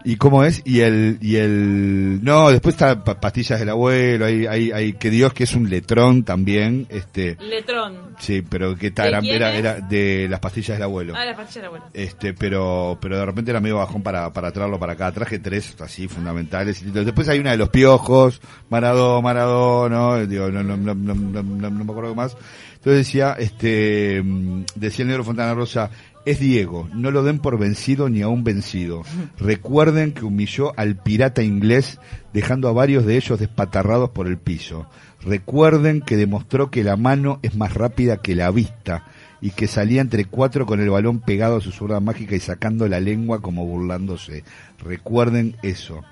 y 0.09 0.15
cómo 0.15 0.43
es, 0.45 0.61
y 0.63 0.79
el, 0.79 1.17
y 1.21 1.35
el, 1.35 2.23
no, 2.23 2.49
después 2.49 2.75
está 2.75 3.03
pa- 3.03 3.19
pastillas 3.19 3.59
del 3.59 3.69
abuelo, 3.69 4.25
hay, 4.25 4.45
hay, 4.45 4.71
hay, 4.71 4.93
que 4.93 5.09
Dios 5.09 5.33
que 5.33 5.43
es 5.43 5.53
un 5.53 5.69
letrón 5.69 6.23
también, 6.23 6.87
este, 6.89 7.35
Letrón. 7.41 8.15
sí, 8.17 8.41
pero 8.41 8.75
que 8.77 8.89
¿De 8.91 9.35
era, 9.35 9.81
de 9.81 10.27
las 10.29 10.39
pastillas 10.39 10.77
del 10.77 10.83
abuelo. 10.83 11.13
Ah, 11.15 11.25
la 11.25 11.35
pastilla 11.35 11.61
era 11.61 11.69
buena. 11.69 11.85
Este, 11.93 12.33
pero, 12.33 12.97
pero 13.01 13.17
de 13.17 13.25
repente 13.25 13.51
era 13.51 13.59
medio 13.59 13.77
bajón 13.77 14.01
para, 14.01 14.31
para 14.31 14.51
traerlo 14.51 14.79
para 14.79 14.93
acá. 14.93 15.11
Traje 15.11 15.39
tres 15.39 15.75
así 15.81 16.07
fundamentales. 16.07 16.81
Después 16.93 17.27
hay 17.29 17.39
una 17.39 17.51
de 17.51 17.57
los 17.57 17.69
piojos, 17.69 18.41
Maradó, 18.69 19.21
Maradó, 19.21 19.89
¿no? 19.89 20.25
Digo, 20.25 20.49
no, 20.49 20.63
no, 20.63 20.77
no, 20.77 20.95
no, 20.95 21.13
no, 21.15 21.43
no- 21.43 21.69
no 21.69 21.83
me 21.83 21.91
acuerdo 21.91 22.15
más. 22.15 22.37
Entonces 22.75 23.05
decía, 23.07 23.35
este, 23.39 24.21
mm, 24.23 24.63
decía 24.75 25.03
el 25.03 25.09
negro 25.09 25.23
Fontana 25.23 25.53
Rosa, 25.53 25.89
es 26.27 26.39
Diego, 26.41 26.89
no 26.93 27.09
lo 27.09 27.23
den 27.23 27.39
por 27.39 27.57
vencido 27.57 28.09
ni 28.09 28.21
aún 28.21 28.43
vencido. 28.43 29.03
Recuerden 29.39 30.11
que 30.11 30.25
humilló 30.25 30.77
al 30.77 30.97
pirata 30.97 31.41
inglés, 31.41 31.99
dejando 32.33 32.67
a 32.67 32.73
varios 32.73 33.05
de 33.05 33.15
ellos 33.15 33.39
despatarrados 33.39 34.09
por 34.09 34.27
el 34.27 34.37
piso. 34.37 34.89
Recuerden 35.21 36.01
que 36.01 36.17
demostró 36.17 36.69
que 36.69 36.83
la 36.83 36.97
mano 36.97 37.39
es 37.43 37.55
más 37.55 37.73
rápida 37.73 38.17
que 38.17 38.35
la 38.35 38.51
vista 38.51 39.05
y 39.39 39.51
que 39.51 39.67
salía 39.67 40.01
entre 40.01 40.25
cuatro 40.25 40.65
con 40.65 40.81
el 40.81 40.89
balón 40.89 41.21
pegado 41.21 41.57
a 41.57 41.61
su 41.61 41.71
zurda 41.71 42.01
mágica 42.01 42.35
y 42.35 42.41
sacando 42.41 42.89
la 42.89 42.99
lengua 42.99 43.41
como 43.41 43.65
burlándose. 43.65 44.43
Recuerden 44.83 45.55
eso. 45.63 46.03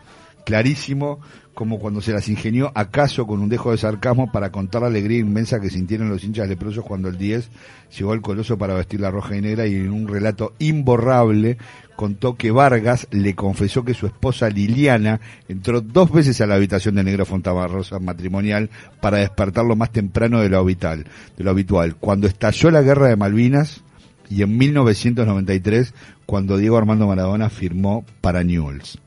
Clarísimo, 0.46 1.20
como 1.56 1.80
cuando 1.80 2.02
se 2.02 2.12
las 2.12 2.30
ingenió 2.30 2.72
acaso 2.75 3.25
con 3.25 3.42
un 3.42 3.50
dejo 3.50 3.72
de 3.72 3.78
sarcasmo 3.78 4.32
para 4.32 4.52
contar 4.52 4.84
la 4.84 4.90
alegría 4.90 5.20
inmensa 5.20 5.60
que 5.60 5.72
sintieron 5.72 6.10
los 6.10 6.24
hinchas 6.24 6.48
leprosos 6.48 6.86
cuando 6.86 7.10
el 7.10 7.18
10 7.18 7.50
llegó 7.98 8.12
al 8.12 8.22
coloso 8.22 8.58
para 8.58 8.75
vestir 8.75 9.00
la 9.00 9.10
roja 9.10 9.36
y 9.36 9.42
negra 9.42 9.66
y 9.66 9.75
en 9.75 9.92
un 9.92 10.08
relato 10.08 10.54
imborrable 10.60 11.58
contó 11.96 12.36
que 12.36 12.52
Vargas 12.52 13.08
le 13.12 13.36
confesó 13.36 13.84
que 13.84 13.94
su 13.94 14.06
esposa 14.06 14.50
Liliana 14.50 15.20
entró 15.48 15.82
dos 15.82 16.12
veces 16.12 16.42
a 16.42 16.46
la 16.46 16.56
habitación 16.56 16.96
de 16.96 17.04
Negro 17.04 17.25
Fontana 17.25 17.68
Rosa 17.68 18.00
matrimonial 18.00 18.70
para 19.02 19.18
despertarlo 19.18 19.75
más 19.75 19.92
temprano 19.92 20.42
de 20.42 20.50
lo 20.50 20.60
habitual, 20.60 21.06
de 21.38 21.44
lo 21.44 21.52
habitual. 21.52 21.96
Cuando 21.96 22.28
estalló 22.28 22.70
la 22.70 22.82
guerra 22.82 23.08
de 23.08 23.16
Malvinas 23.16 23.82
y 24.30 24.42
en 24.42 24.58
1993 24.58 25.94
cuando 26.25 26.58
Diego 26.58 26.78
Armando 26.78 27.08
Maradona 27.08 27.50
firmó 27.50 28.06
para 28.22 28.44
Newell's. 28.44 29.00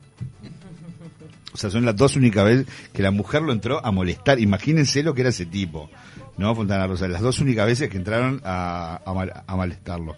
O 1.53 1.57
sea, 1.57 1.69
son 1.69 1.85
las 1.85 1.95
dos 1.95 2.15
únicas 2.15 2.45
veces 2.45 2.67
que 2.93 3.01
la 3.01 3.11
mujer 3.11 3.41
lo 3.41 3.51
entró 3.51 3.83
a 3.85 3.91
molestar. 3.91 4.39
Imagínense 4.39 5.03
lo 5.03 5.13
que 5.13 5.21
era 5.21 5.29
ese 5.31 5.45
tipo, 5.45 5.89
¿no? 6.37 6.53
Fontana 6.55 6.87
Rosa. 6.87 7.07
Las 7.07 7.21
dos 7.21 7.39
únicas 7.39 7.65
veces 7.65 7.89
que 7.89 7.97
entraron 7.97 8.41
a, 8.43 9.01
a, 9.05 9.43
a 9.47 9.55
molestarlo. 9.55 10.15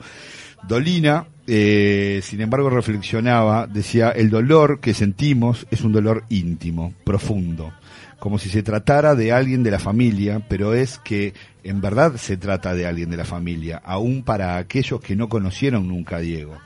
Dolina, 0.67 1.25
eh, 1.47 2.19
sin 2.23 2.41
embargo, 2.41 2.69
reflexionaba, 2.69 3.67
decía, 3.67 4.09
el 4.11 4.29
dolor 4.29 4.79
que 4.79 4.93
sentimos 4.93 5.65
es 5.71 5.81
un 5.81 5.91
dolor 5.91 6.23
íntimo, 6.29 6.93
profundo, 7.03 7.73
como 8.19 8.38
si 8.38 8.50
se 8.50 8.61
tratara 8.61 9.15
de 9.15 9.31
alguien 9.31 9.63
de 9.63 9.71
la 9.71 9.79
familia, 9.79 10.45
pero 10.47 10.73
es 10.73 11.00
que 11.00 11.33
en 11.63 11.81
verdad 11.81 12.15
se 12.17 12.38
trata 12.38 12.75
de 12.75 12.85
alguien 12.85 13.09
de 13.09 13.17
la 13.17 13.25
familia, 13.25 13.81
aún 13.83 14.23
para 14.23 14.57
aquellos 14.57 15.01
que 15.01 15.15
no 15.15 15.29
conocieron 15.29 15.88
nunca 15.88 16.17
a 16.17 16.19
Diego. 16.19 16.57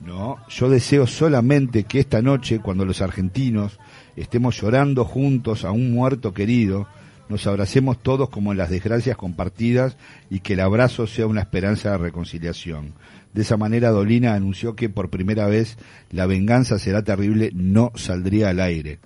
No, 0.00 0.38
yo 0.48 0.68
deseo 0.68 1.06
solamente 1.06 1.84
que 1.84 2.00
esta 2.00 2.22
noche, 2.22 2.60
cuando 2.60 2.84
los 2.84 3.02
argentinos 3.02 3.78
estemos 4.16 4.60
llorando 4.60 5.04
juntos 5.04 5.64
a 5.64 5.70
un 5.70 5.92
muerto 5.92 6.32
querido, 6.32 6.86
nos 7.28 7.46
abracemos 7.46 7.98
todos 8.02 8.28
como 8.28 8.52
en 8.52 8.58
las 8.58 8.70
desgracias 8.70 9.16
compartidas 9.16 9.96
y 10.28 10.40
que 10.40 10.52
el 10.52 10.60
abrazo 10.60 11.06
sea 11.06 11.26
una 11.26 11.40
esperanza 11.40 11.92
de 11.92 11.98
reconciliación. 11.98 12.92
De 13.32 13.42
esa 13.42 13.56
manera 13.56 13.90
Dolina 13.90 14.34
anunció 14.34 14.76
que 14.76 14.90
por 14.90 15.08
primera 15.08 15.46
vez 15.46 15.78
la 16.10 16.26
venganza 16.26 16.78
será 16.78 17.02
terrible, 17.02 17.50
no 17.54 17.90
saldría 17.94 18.50
al 18.50 18.60
aire. 18.60 18.98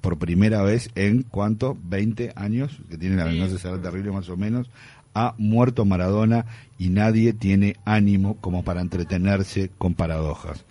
Por 0.00 0.18
primera 0.18 0.62
vez 0.62 0.88
en 0.94 1.22
cuánto, 1.22 1.76
20 1.84 2.32
años, 2.36 2.78
que 2.88 2.96
tiene 2.96 3.16
la 3.16 3.24
venganza 3.24 3.58
será 3.58 3.80
terrible 3.80 4.12
más 4.12 4.28
o 4.30 4.36
menos, 4.36 4.70
ha 5.14 5.34
muerto 5.38 5.84
Maradona 5.84 6.46
y 6.78 6.90
nadie 6.90 7.32
tiene 7.32 7.76
ánimo 7.84 8.36
como 8.40 8.62
para 8.62 8.80
entretenerse 8.80 9.70
con 9.76 9.94
paradojas. 9.94 10.64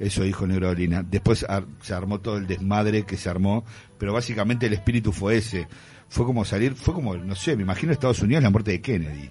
Eso 0.00 0.22
dijo 0.22 0.46
Negro 0.46 0.68
Dolina. 0.68 1.02
Después 1.02 1.46
se 1.82 1.94
armó 1.94 2.20
todo 2.20 2.38
el 2.38 2.46
desmadre 2.46 3.04
que 3.04 3.18
se 3.18 3.28
armó, 3.28 3.66
pero 3.98 4.14
básicamente 4.14 4.66
el 4.66 4.72
espíritu 4.72 5.12
fue 5.12 5.36
ese. 5.36 5.68
Fue 6.08 6.24
como 6.24 6.44
salir, 6.46 6.74
fue 6.74 6.94
como, 6.94 7.14
no 7.16 7.36
sé, 7.36 7.54
me 7.54 7.62
imagino 7.62 7.92
Estados 7.92 8.22
Unidos 8.22 8.42
la 8.42 8.50
muerte 8.50 8.70
de 8.70 8.80
Kennedy. 8.80 9.30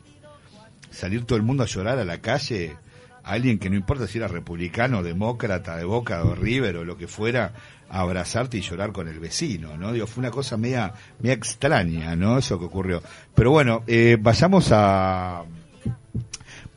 Salir 0.91 1.25
todo 1.25 1.37
el 1.37 1.43
mundo 1.43 1.63
a 1.63 1.65
llorar 1.65 1.97
a 1.97 2.05
la 2.05 2.19
calle, 2.19 2.77
alguien 3.23 3.57
que 3.57 3.69
no 3.71 3.75
importa 3.75 4.05
si 4.05 4.19
era 4.19 4.27
republicano, 4.27 5.01
demócrata, 5.01 5.75
de 5.75 5.85
Boca 5.85 6.23
o 6.23 6.35
River 6.35 6.77
o 6.77 6.85
lo 6.85 6.97
que 6.97 7.07
fuera, 7.07 7.51
a 7.89 8.01
abrazarte 8.01 8.57
y 8.57 8.61
llorar 8.61 8.91
con 8.91 9.07
el 9.07 9.19
vecino, 9.19 9.75
¿no? 9.75 9.91
Digo, 9.91 10.05
fue 10.05 10.21
una 10.21 10.31
cosa 10.31 10.55
media, 10.55 10.93
media 11.19 11.33
extraña, 11.33 12.15
¿no? 12.15 12.37
Eso 12.37 12.59
que 12.59 12.65
ocurrió. 12.65 13.01
Pero 13.33 13.49
bueno, 13.49 13.83
eh, 13.87 14.17
vayamos 14.21 14.69
a, 14.71 15.43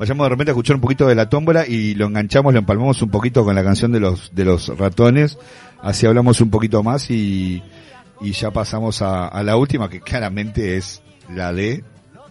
vayamos 0.03 0.25
de 0.25 0.29
repente 0.31 0.51
a 0.51 0.55
escuchar 0.55 0.75
un 0.77 0.83
poquito 0.83 1.07
de 1.07 1.15
la 1.15 1.29
tómbola 1.29 1.65
y 1.65 1.95
lo 1.95 2.07
enganchamos, 2.07 2.53
lo 2.53 2.59
empalmamos 2.59 3.01
un 3.03 3.11
poquito 3.11 3.45
con 3.45 3.55
la 3.55 3.63
canción 3.63 3.93
de 3.93 4.01
los 4.01 4.35
de 4.35 4.45
los 4.45 4.67
ratones, 4.77 5.39
así 5.81 6.07
hablamos 6.07 6.41
un 6.41 6.51
poquito 6.51 6.83
más 6.83 7.09
y, 7.09 7.63
y 8.21 8.33
ya 8.33 8.51
pasamos 8.51 9.01
a, 9.01 9.29
a 9.29 9.43
la 9.45 9.57
última 9.57 9.89
que 9.89 10.01
claramente 10.01 10.77
es 10.77 11.03
la 11.33 11.53
de, 11.53 11.85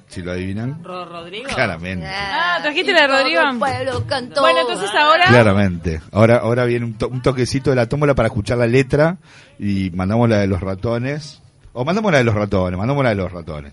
si 0.10 0.22
lo 0.22 0.34
adivinan, 0.34 0.84
Ro- 0.84 1.06
Rodrigo. 1.06 1.48
claramente, 1.56 2.06
Ah, 2.10 2.60
¿trajiste 2.62 2.92
la 2.92 3.04
de 3.04 3.08
Rodrigo? 3.08 3.42
Bueno, 3.56 4.60
entonces 4.60 4.90
ahora 4.94 5.26
claramente. 5.28 6.02
Ahora 6.12 6.38
ahora 6.40 6.66
viene 6.66 6.86
un, 6.88 6.94
to- 6.96 7.08
un 7.08 7.22
toquecito 7.22 7.70
de 7.70 7.78
la 7.78 7.88
tómbola 7.88 8.16
para 8.16 8.28
escuchar 8.28 8.58
la 8.58 8.68
letra 8.68 9.18
y 9.58 9.92
mandamos 9.92 10.28
la 10.28 10.40
de 10.40 10.48
los 10.48 10.60
ratones 10.60 11.42
o 11.72 11.86
mandamos 11.86 12.12
la 12.12 12.18
de 12.18 12.26
los 12.26 12.36
ratones, 12.36 12.78
mandamos 12.78 13.02
la 13.02 13.12
de 13.12 13.16
los 13.16 13.32
ratones. 13.32 13.72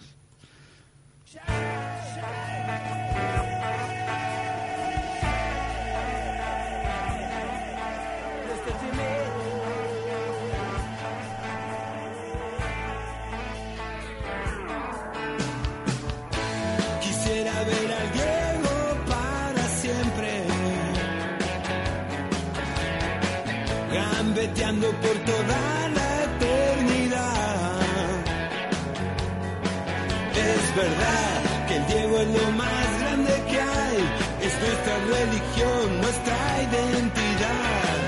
Identidad. 36.67 37.99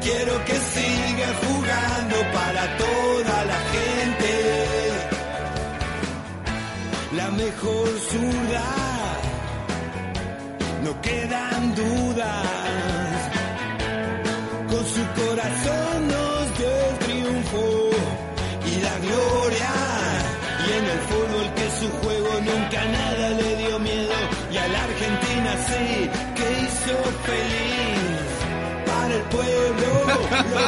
Quiero 0.00 0.44
que 0.44 0.56
siga 0.74 1.28
jugando 1.44 2.16
para 2.38 2.62
toda 2.76 3.44
la 3.44 3.60
gente 3.74 4.32
la 7.16 7.30
mejor 7.30 7.88
zurda. 8.10 8.41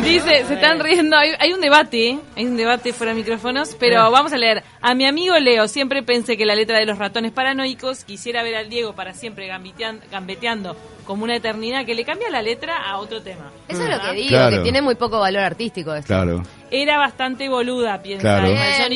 Dice, 0.03 0.45
se 0.47 0.55
están 0.55 0.81
riendo, 0.81 1.17
hay, 1.17 1.31
hay 1.39 1.53
un 1.53 1.61
debate, 1.61 2.09
¿eh? 2.11 2.19
hay 2.37 2.45
un 2.47 2.57
debate 2.57 2.93
fuera 2.93 3.13
de 3.15 3.19
micrófonos, 3.21 3.75
pero 3.79 4.11
vamos 4.11 4.33
a 4.33 4.37
leer. 4.37 4.63
A 4.81 4.95
mi 4.95 5.07
amigo 5.07 5.37
Leo, 5.39 5.67
siempre 5.69 6.03
pensé 6.03 6.37
que 6.37 6.45
la 6.45 6.55
letra 6.55 6.79
de 6.79 6.87
los 6.87 6.99
ratones 6.99 7.33
paranoicos, 7.33 8.05
quisiera 8.05 8.43
ver 8.43 8.57
al 8.57 8.69
Diego 8.69 8.95
para 8.95 9.15
siempre 9.15 9.49
gambetean- 9.49 10.01
gambeteando 10.11 10.77
como 11.07 11.25
una 11.25 11.37
eternidad, 11.37 11.85
que 11.85 11.95
le 11.95 12.05
cambia 12.05 12.31
la 12.31 12.43
letra 12.43 12.77
a 12.89 12.99
otro 12.99 13.23
tema. 13.23 13.51
Eso 13.69 13.83
es 13.85 13.91
lo 13.91 14.01
que 14.01 14.13
digo, 14.13 14.29
Claro. 14.31 14.57
que 14.57 14.63
tiene 14.63 14.81
muy 14.83 14.95
poco 14.95 15.19
valor 15.21 15.43
artístico 15.43 15.95
esto. 15.95 16.09
Claro. 16.09 16.43
Era 16.71 16.99
bastante 16.99 17.49
boluda, 17.49 18.03
piensa 18.03 18.23
Claro. 18.23 18.51
gracias. 18.51 18.89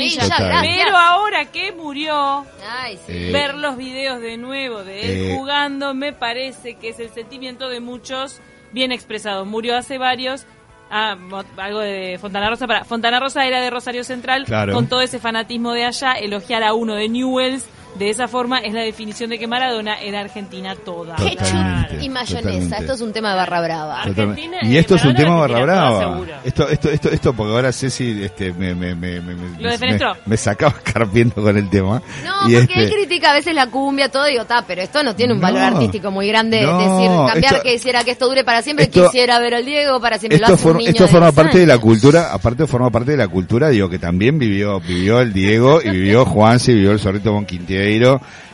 Pero 0.63 0.97
ahora 0.97 1.45
que 1.47 1.73
murió, 1.73 2.45
Ay, 2.67 2.99
sí. 3.07 3.13
Eh, 3.29 3.31
ver 3.33 3.55
los 3.55 3.77
videos 3.77 4.21
de 4.21 4.37
nuevo 4.37 4.83
de 4.85 5.01
él 5.01 5.31
Eh. 5.31 5.37
jugando 5.37 5.95
me 5.95 6.13
parece 6.13 6.75
que 6.77 6.89
es 6.91 6.99
el 6.99 7.11
sentimiento 7.11 7.69
de 7.69 7.81
muchos 7.81 8.41
bien 8.73 8.93
expresado. 8.93 9.45
Murió 9.45 9.77
hace 9.77 9.99
varios. 9.99 10.47
Ah, 10.91 11.17
algo 11.59 11.81
de 11.81 12.19
Fontana 12.21 12.49
Rosa. 12.49 12.67
Para, 12.67 12.85
Fontana 12.85 13.21
Rosa 13.21 13.47
era 13.47 13.61
de 13.61 13.71
Rosario 13.71 14.05
Central. 14.05 14.45
Claro. 14.45 14.73
Con 14.75 14.89
todo 14.89 15.01
ese 15.03 15.19
fanatismo 15.19 15.73
de 15.73 15.85
allá, 15.85 16.13
elogiar 16.15 16.63
a 16.63 16.75
uno 16.75 16.95
de 16.95 17.09
Newells 17.09 17.69
De 17.97 18.11
esa 18.11 18.29
forma 18.29 18.59
es 18.61 18.73
la 18.73 18.83
definición 18.83 19.31
de 19.31 19.39
que 19.39 19.47
Maradona 19.49 20.01
era 20.01 20.21
Argentina 20.21 20.77
toda. 20.77 21.17
Ketchup 21.17 21.39
Totalmente, 21.39 22.05
y 22.05 22.09
mayonesa. 22.09 22.43
totalmente. 22.43 22.77
Esto 22.77 22.93
es 22.93 23.01
un 23.01 23.13
tema 23.13 23.31
de 23.31 23.37
barra 23.37 23.61
brava. 23.61 24.03
Argentina 24.03 24.57
Y 24.63 24.69
y 24.69 24.77
esto 24.77 24.95
es 24.95 25.05
un 25.05 25.15
tema 25.17 25.37
barra 25.37 25.61
brava. 25.63 26.21
Esto, 26.45 26.69
esto, 26.69 26.91
esto, 26.91 27.09
esto, 27.11 27.33
porque 27.33 27.53
ahora 27.55 27.73
Ceci 27.73 28.23
este, 28.23 28.53
me, 28.53 28.75
me, 28.75 28.95
me, 28.95 29.21
me, 29.21 29.35
me- 29.35 29.61
¿Lo 29.61 29.71
defenestró? 29.71 30.15
me, 30.15 30.21
me 30.27 30.37
sacaba 30.37 30.75
escarpiendo 30.85 31.35
con 31.43 31.57
el 31.57 31.69
tema. 31.69 32.01
No, 32.25 32.49
Y 32.49 32.55
porque 32.57 32.59
este- 32.61 32.85
él 32.85 32.91
critica 32.93 33.31
a 33.31 33.35
veces 33.35 33.55
la 33.55 33.67
cumbia, 33.67 34.09
todo, 34.11 34.27
digo, 34.27 34.43
está, 34.43 34.63
pero 34.67 34.83
esto 34.83 35.03
no 35.03 35.17
tiene 35.17 35.33
un 35.35 35.41
valor 35.41 35.63
artístico 35.63 36.11
muy 36.13 36.29
grande. 36.29 36.63
No, 36.63 36.79
decir, 36.79 37.11
cambiar 37.33 37.53
esto- 37.55 37.63
que 37.65 37.73
quisiera 37.73 38.05
que 38.05 38.11
esto 38.13 38.29
dure 38.29 38.45
para 38.45 38.63
siempre, 38.63 38.85
esto- 38.85 39.07
quisiera 39.07 39.41
ver 39.41 39.55
al 39.55 39.65
Diego 39.65 40.01
para 40.01 40.19
siempre. 40.19 40.37
esto, 40.37 40.49
lo 40.49 40.55
hace 40.55 40.69
un 40.69 40.77
niño 40.77 40.91
esto 40.91 41.09
forma 41.09 41.27
10 41.33 41.35
parte 41.35 41.59
de 41.59 41.67
la 41.67 41.79
cultura, 41.79 42.33
aparte 42.33 42.67
forma 42.69 42.91
parte 42.91 43.11
de 43.13 43.17
la 43.17 43.27
cultura, 43.29 43.71
digo 43.71 43.89
que 43.89 43.99
también 43.99 44.39
vivió 44.39 44.79
vivió 44.81 45.21
el 45.21 45.33
Diego 45.33 45.81
y 45.83 45.91
vivió 45.91 46.25
Juanse, 46.27 46.75
vivió 46.75 46.93
el 46.93 47.01
Zorrito 47.01 47.33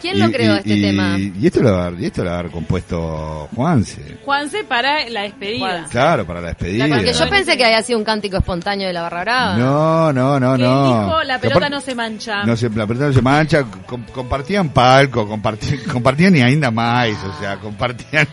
¿Quién 0.01 0.19
lo 0.19 0.31
creó 0.31 0.55
y- 0.55 0.59
este 0.59 0.75
y- 0.75 0.83
tema? 0.83 1.17
Y 1.19 1.47
esto 1.47 1.63
lo 1.63 1.99
y 1.99 2.05
esto 2.07 2.23
lo 2.25 2.31
va 2.31 2.37
a 2.37 2.39
haber 2.41 2.53
compuesto 2.53 3.49
Juanse. 3.55 4.19
Juanse 4.25 4.65
para 4.65 5.09
la 5.09 5.23
despedida. 5.23 5.59
Juanse. 5.67 5.91
Claro, 5.91 6.27
para 6.27 6.41
la 6.41 6.49
despedida. 6.49 6.87
Porque 6.89 7.13
yo 7.13 7.29
pensé 7.29 7.57
que 7.57 7.65
había 7.65 7.83
sido 7.83 7.99
un 7.99 8.05
cántico 8.05 8.37
espontáneo 8.37 8.87
de 8.87 8.93
la 8.93 9.03
barra 9.03 9.21
brava. 9.23 9.57
No, 9.57 10.13
no, 10.13 10.39
no, 10.41 10.57
Que 10.57 10.63
no. 10.63 10.87
dijo, 11.07 11.23
la 11.25 11.39
pelota 11.39 11.69
no 11.71 11.81
se 11.81 11.95
mancha. 11.95 12.45
No 12.45 12.57
sé, 12.57 12.69
la 12.71 12.87
pelota 12.87 13.07
no 13.07 13.13
se 13.13 13.23
mancha, 13.23 13.65
com- 13.87 14.05
compartían 14.13 14.69
palco, 14.71 15.27
compartían, 15.29 15.79
compartían 15.91 16.37
y 16.37 16.43
ainda 16.43 16.71
más, 16.71 17.09
o 17.25 17.41
sea, 17.41 17.57
compartían 17.57 18.29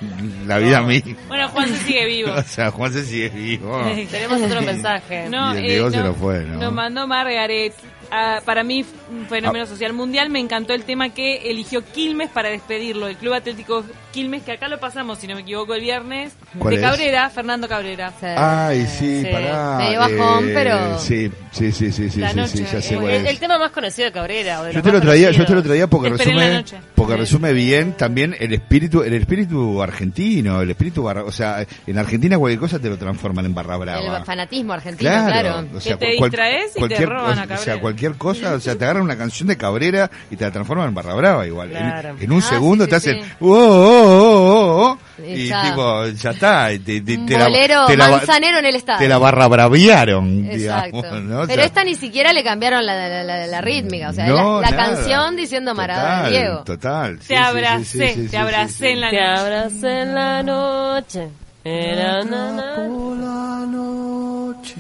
la 0.46 0.58
vida 0.58 0.82
misma. 0.82 1.16
Bueno, 1.28 1.48
Juanse 1.50 1.78
sigue 1.78 2.06
vivo. 2.06 2.32
O 2.42 2.44
sea, 2.44 2.70
Juan 2.72 2.92
se 2.92 3.04
sigue 3.06 3.30
vivo. 3.30 3.82
Tenemos 4.12 4.42
otro 4.42 4.62
mensaje. 4.62 5.30
No, 5.30 5.54
Y 5.56 5.58
el 5.60 5.66
eh, 5.88 5.92
se 5.92 5.98
no, 5.98 6.04
lo 6.08 6.14
fue, 6.16 6.42
¿no? 6.44 6.58
Nos 6.60 6.74
mandó 6.74 7.08
Margaret. 7.08 7.74
Ah, 8.12 8.42
para 8.46 8.64
mí, 8.64 8.86
un 9.10 9.26
fenómeno 9.28 9.64
Ah. 9.64 9.68
social 9.68 9.94
mundial. 9.94 10.30
Me 10.30 10.40
encantó 10.40 10.74
el 10.74 10.84
tema 10.84 11.10
que 11.10 11.50
eligió 11.50 11.84
Quilmes 11.84 12.30
para 12.30 12.50
despedirlo. 12.50 13.08
El 13.08 13.16
Club 13.16 13.34
Atlético 13.34 13.84
Quilmes, 14.12 14.44
que 14.44 14.52
acá 14.52 14.68
lo 14.68 14.80
pasamos, 14.80 15.18
si 15.20 15.28
no 15.28 15.36
me 15.36 15.42
equivoco, 15.42 15.74
el 15.74 15.82
viernes. 15.82 16.34
¿Cuál 16.60 16.76
de 16.76 16.82
es? 16.82 16.86
Cabrera, 16.88 17.30
Fernando 17.30 17.68
Cabrera. 17.70 18.12
Sí. 18.20 18.26
Ay, 18.28 18.86
sí, 18.88 19.22
Sí. 19.22 19.28
pará. 19.32 19.78
Medio 19.78 20.00
bajón, 20.00 20.50
pero- 20.54 21.00
Sí, 21.00 21.32
sí, 21.52 21.72
sí, 21.72 21.92
sí, 21.92 22.10
sí, 22.10 22.20
noche, 22.20 22.66
ya 22.72 22.82
sé 22.82 22.94
eh, 22.96 22.98
cuál 22.98 23.10
El, 23.12 23.26
es. 23.26 23.32
el 23.32 23.40
tema 23.40 23.58
más 23.58 23.72
conocido 23.72 24.06
de 24.08 24.12
Cabrera. 24.12 24.62
o 24.62 24.64
de 24.66 24.74
Yo 24.74 24.82
te 24.82 24.92
lo 24.92 25.00
traía, 25.02 25.32
yo 25.32 25.46
te 25.46 25.54
lo 25.54 25.64
traía 25.64 25.88
porque 25.88 26.10
Esperen 26.10 26.38
resume, 26.66 26.82
porque 26.96 27.14
Sí. 27.14 27.20
resume 27.20 27.54
bien 27.54 27.94
también 27.94 28.36
el 28.40 28.54
espíritu, 28.54 29.04
el 29.04 29.14
espíritu 29.14 29.82
argentino, 29.82 30.62
el 30.62 30.70
espíritu 30.72 31.04
barra, 31.04 31.24
o 31.24 31.32
sea, 31.32 31.66
en 31.88 31.98
Argentina 31.98 32.38
cualquier 32.38 32.60
cosa 32.60 32.80
te 32.80 32.90
lo 32.90 32.98
transforman 32.98 33.46
en 33.46 33.54
barra 33.54 33.78
brava. 33.78 34.18
El 34.18 34.26
fanatismo 34.26 34.74
argentino, 34.74 35.10
claro. 35.10 35.66
o 35.76 35.80
sea, 35.80 35.98
Que 35.98 36.06
te 36.12 36.18
cual- 36.18 36.30
distraes 36.30 36.72
y 36.76 36.88
te 36.88 37.06
roban 37.06 37.40
a 37.40 37.44
cosa- 37.44 37.54
O 37.54 37.58
sea, 37.58 37.58
Cabrera. 37.76 37.82
Cualquier 38.02 38.18
cosa, 38.18 38.54
o 38.56 38.60
sea, 38.60 38.76
te 38.76 38.84
agarran 38.84 39.04
una 39.04 39.16
canción 39.18 39.48
de 39.48 39.58
Cabrera 39.58 40.10
y 40.32 40.36
te 40.36 40.44
la 40.46 40.52
transforman 40.52 40.88
en 40.88 40.94
barra 40.96 41.14
brava 41.14 41.46
igual. 41.46 41.72
En- 41.72 41.78
Claro. 41.78 42.16
En, 42.20 42.32
un 42.32 42.40
Ah, 42.42 42.46
segundo 42.50 42.86
sí, 42.86 42.90
te 42.90 43.00
sí, 43.00 43.10
hacen, 43.12 43.24
sí. 43.24 43.32
"Oh, 43.42 43.48
oh, 43.54 44.88
oh, 44.88 44.98
oh", 44.98 44.98
Y 45.24 45.44
y 45.44 45.52
tipo, 45.52 46.08
ya 46.08 46.32
está, 46.32 46.74
y 46.74 46.80
te, 46.80 47.02
te, 47.02 47.18
te 47.20 47.38
la- 47.38 47.44
bolero 47.46 47.86
te 47.86 47.96
la, 47.96 48.10
manzanero 48.10 48.58
en 48.58 48.66
el 48.66 48.76
estadio. 48.76 49.00
te 49.00 49.08
la 49.08 49.18
barra 49.20 49.48
braviaron, 49.48 50.46
Exacto. 50.50 50.98
digamos, 51.04 51.22
¿no? 51.24 51.38
O 51.42 51.48
Pero 51.48 51.56
sea, 51.56 51.66
esta 51.66 51.84
ni 51.84 51.94
siquiera 51.96 52.34
le 52.34 52.44
cambiaron 52.44 52.84
la, 52.86 52.96
la, 53.08 53.24
la- 53.24 53.46
la 53.48 53.62
rítmica, 53.62 54.10
o 54.10 54.14
sea, 54.14 54.26
no, 54.26 54.62
la, 54.62 54.76
canción 54.76 55.36
diciendo 55.36 55.76
Maradona 55.76 56.16
Total, 56.24 56.32
Diego. 56.32 56.64
Total. 56.64 57.20
sí, 57.22 57.28
Te 57.28 57.38
abracé, 57.38 57.84
sí, 57.86 58.00
sí, 58.16 58.22
sí, 58.24 58.28
te 58.30 58.38
abracé 58.38 58.74
sí, 58.78 58.88
en 58.88 59.02
la 59.02 59.10
Te 59.12 59.18
noche. 59.22 59.40
abracé 59.40 60.00
en 60.02 60.16
la 60.16 60.44
noche. 60.44 61.28
Era 61.64 62.24
na, 62.24 62.52
na. 62.54 62.76
Por 62.78 63.18
la 63.18 63.66
noche, 63.68 64.76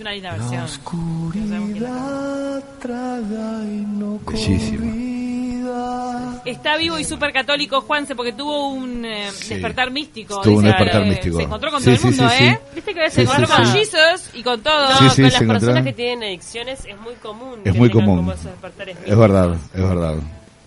Es 0.00 0.02
una 0.02 0.12
linda 0.12 0.32
la 0.32 0.38
versión. 0.38 0.62
oscuridad 0.64 2.64
traga 2.80 3.62
y 3.64 3.84
no 3.86 4.18
Bellísimo. 4.26 4.78
convida. 4.78 6.42
Está 6.46 6.78
vivo 6.78 6.98
y 6.98 7.04
súper 7.04 7.34
católico 7.34 7.82
Juanse 7.82 8.14
porque 8.14 8.32
tuvo 8.32 8.68
un 8.68 9.04
eh, 9.04 9.28
Sí. 9.30 9.50
despertar 9.54 9.90
místico. 9.90 10.40
Tuvo 10.40 10.56
un 10.56 10.64
dice, 10.64 10.68
despertar 10.74 11.02
eh, 11.02 11.08
místico. 11.10 11.36
Se 11.36 11.42
encontró 11.42 11.70
con 11.70 11.80
Sí, 11.80 11.84
todo 11.84 11.92
el 11.92 11.98
sí, 12.00 12.06
mundo, 12.06 12.28
sí, 12.30 12.36
sí. 12.38 12.44
¿eh? 12.44 12.60
Viste 12.74 12.94
que 12.94 13.00
a 13.00 13.02
veces 13.02 13.14
Sí, 13.14 13.26
Se 13.26 13.30
encontró 13.30 13.46
sí, 13.46 13.52
con 13.62 13.66
sí. 13.66 13.78
Jesus 13.78 14.30
y 14.32 14.42
con 14.42 14.60
todo. 14.62 14.90
No, 14.90 14.96
Sí, 14.96 15.04
sí, 15.10 15.14
con 15.14 15.14
se 15.14 15.22
las 15.22 15.42
personas 15.52 15.84
que 15.84 15.92
tienen 15.92 16.22
adicciones 16.24 16.84
es 16.86 16.98
muy 16.98 17.14
común. 17.16 17.60
Es 17.64 17.72
que 17.74 17.78
muy 17.78 17.88
tengan 17.90 18.06
común. 18.06 18.18
como 18.20 18.32
esos 18.32 18.44
despertares 18.46 18.96
Es 19.04 19.18
verdad, 19.18 19.54
es 19.74 19.82
verdad, 19.82 20.14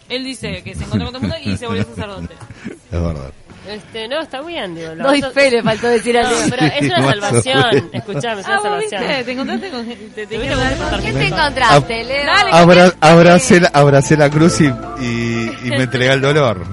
Él 0.09 0.23
dice 0.25 0.61
que 0.61 0.75
se 0.75 0.83
encontró 0.83 1.11
con 1.11 1.21
todo 1.21 1.25
el 1.25 1.31
mundo 1.41 1.51
y 1.51 1.57
se 1.57 1.65
volvió 1.65 1.83
sacerdote. 1.85 2.35
es 2.91 3.01
verdad. 3.01 3.33
Este, 3.67 4.07
no, 4.09 4.21
está 4.21 4.41
bien, 4.41 4.75
digo. 4.75 4.93
Doy 4.95 5.21
fe, 5.33 5.49
le 5.49 5.63
faltó 5.63 5.87
decir 5.87 6.15
No, 6.15 6.27
algo. 6.27 6.39
pero 6.49 6.65
es 6.65 6.81
una 6.83 7.09
salvación. 7.11 7.89
Escuchame, 7.93 8.41
es 8.41 8.47
Ah, 8.47 8.59
una 8.61 8.77
viste, 8.77 8.97
salvación. 8.97 9.25
te 9.25 9.31
encontraste 9.31 9.69
con 9.69 9.85
gente. 9.85 10.05
Te, 10.05 10.27
te 10.27 10.35
Tuviste 10.35 10.37
quiero 10.39 10.53
un 10.55 10.59
dar- 10.59 10.69
despertar 10.69 10.99
¿Qué 10.99 11.05
te 11.05 11.13
místico. 11.13 11.37
encontraste, 11.37 12.03
Leo? 12.03 12.25
Dale, 12.25 12.51
Abra, 12.51 12.93
abracé, 12.99 13.59
la, 13.61 13.67
abracé 13.73 14.17
la 14.17 14.29
cruz 14.29 14.59
y, 14.61 14.65
y, 14.65 15.51
y 15.63 15.69
me 15.69 15.83
entregué 15.83 16.09
al 16.09 16.21
dolor. 16.21 16.65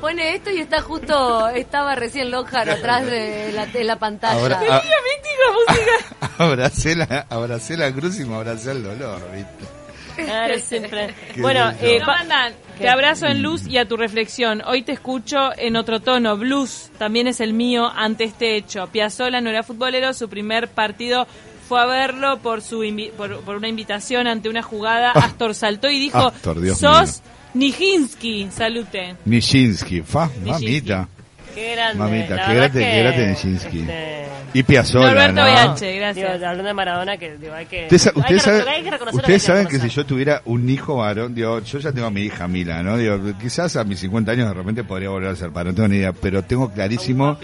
Pone 0.00 0.34
esto 0.34 0.50
y 0.50 0.58
está 0.58 0.80
justo, 0.80 1.48
estaba 1.50 1.94
recién 1.94 2.30
Lockhart 2.30 2.68
atrás 2.70 3.04
de 3.06 3.52
la, 3.52 3.66
de 3.66 3.84
la 3.84 3.96
pantalla. 3.98 4.40
Ahora- 4.40 4.58
mística, 4.60 5.74
música. 5.74 6.34
Abracé 6.38 6.96
la, 6.96 7.26
abracé 7.28 7.76
la 7.76 7.92
cruz 7.92 8.18
y 8.18 8.24
me 8.24 8.36
abracé 8.36 8.70
al 8.70 8.82
dolor, 8.82 9.20
¿viste? 9.34 10.24
Claro, 10.24 10.58
siempre. 10.58 11.14
Bueno, 11.36 11.70
eh, 11.80 12.00
mandan, 12.04 12.52
te 12.78 12.88
abrazo 12.88 13.26
en 13.26 13.42
luz 13.42 13.66
y 13.66 13.78
a 13.78 13.86
tu 13.86 13.96
reflexión. 13.96 14.62
Hoy 14.66 14.82
te 14.82 14.92
escucho 14.92 15.50
en 15.56 15.76
otro 15.76 16.00
tono. 16.00 16.36
Blues 16.36 16.90
también 16.98 17.26
es 17.26 17.40
el 17.40 17.52
mío 17.52 17.90
ante 17.94 18.24
este 18.24 18.56
hecho. 18.56 18.86
Piazzola 18.88 19.40
no 19.40 19.50
era 19.50 19.62
futbolero, 19.62 20.12
su 20.14 20.28
primer 20.28 20.68
partido 20.68 21.26
fue 21.68 21.80
a 21.80 21.86
verlo 21.86 22.38
por 22.38 22.62
su 22.62 22.82
invi- 22.82 23.12
por, 23.12 23.40
por 23.42 23.56
una 23.56 23.68
invitación 23.68 24.26
ante 24.26 24.48
una 24.48 24.62
jugada. 24.62 25.12
Astor 25.12 25.54
saltó 25.54 25.88
y 25.88 26.00
dijo, 26.00 26.18
Astor, 26.28 26.60
Dios 26.60 26.78
sos 26.78 27.22
Nijinsky, 27.54 28.48
salute. 28.50 29.14
Nijinsky, 29.24 30.02
fa, 30.02 30.28
Nijinsky. 30.44 30.64
mamita. 30.66 31.08
qué 31.54 31.72
grande. 31.74 31.98
Mamita, 31.98 32.34
la 32.36 32.46
qué 32.46 32.54
grande- 32.54 32.78
que, 32.84 32.90
qué 32.90 32.98
grande 33.02 33.26
Nijinsky. 33.28 33.80
este, 33.80 34.24
Y 34.54 34.62
Piazzolla, 34.62 35.06
Norberto 35.08 35.34
¿no? 35.34 35.42
VH, 35.46 35.96
gracias. 35.96 36.14
Digo, 36.16 36.28
hablando 36.28 36.64
de 36.64 36.74
Maradona, 36.74 37.16
que 37.16 37.36
digo, 37.38 37.54
hay 37.54 37.66
que. 37.66 37.82
Ustedes, 37.84 38.06
hay 38.06 38.12
que 38.12 38.20
ustedes 38.20 38.42
saben, 38.42 38.68
hay 38.68 38.82
que 38.82 39.16
ustedes 39.16 39.42
saben 39.42 39.80
si 39.80 39.88
yo 39.88 40.06
tuviera 40.06 40.42
un 40.44 40.68
hijo 40.68 40.96
varón, 40.96 41.34
digo, 41.34 41.60
yo 41.60 41.78
ya 41.78 41.92
tengo 41.92 42.06
a 42.06 42.10
mi 42.10 42.22
hija 42.22 42.46
Mila, 42.48 42.82
¿no? 42.82 42.96
Digo, 42.96 43.18
quizás 43.40 43.76
a 43.76 43.84
mis 43.84 43.98
50 44.00 44.32
años 44.32 44.48
de 44.48 44.54
repente 44.54 44.84
podría 44.84 45.08
volver 45.10 45.30
a 45.30 45.36
ser 45.36 45.50
padre, 45.50 45.70
no 45.70 45.74
tengo 45.76 45.88
ni 45.88 45.96
idea, 45.96 46.12
pero 46.12 46.42
tengo 46.42 46.70
clarísimo 46.72 47.36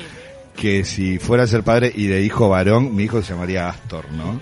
que 0.57 0.85
si 0.85 1.19
fuera 1.19 1.43
a 1.45 1.47
ser 1.47 1.63
padre 1.63 1.93
y 1.95 2.07
de 2.07 2.23
hijo 2.23 2.49
varón, 2.49 2.95
mi 2.97 3.05
hijo 3.05 3.21
se 3.23 3.33
llamaría 3.35 3.69
Astor, 3.69 4.11
¿no? 4.13 4.41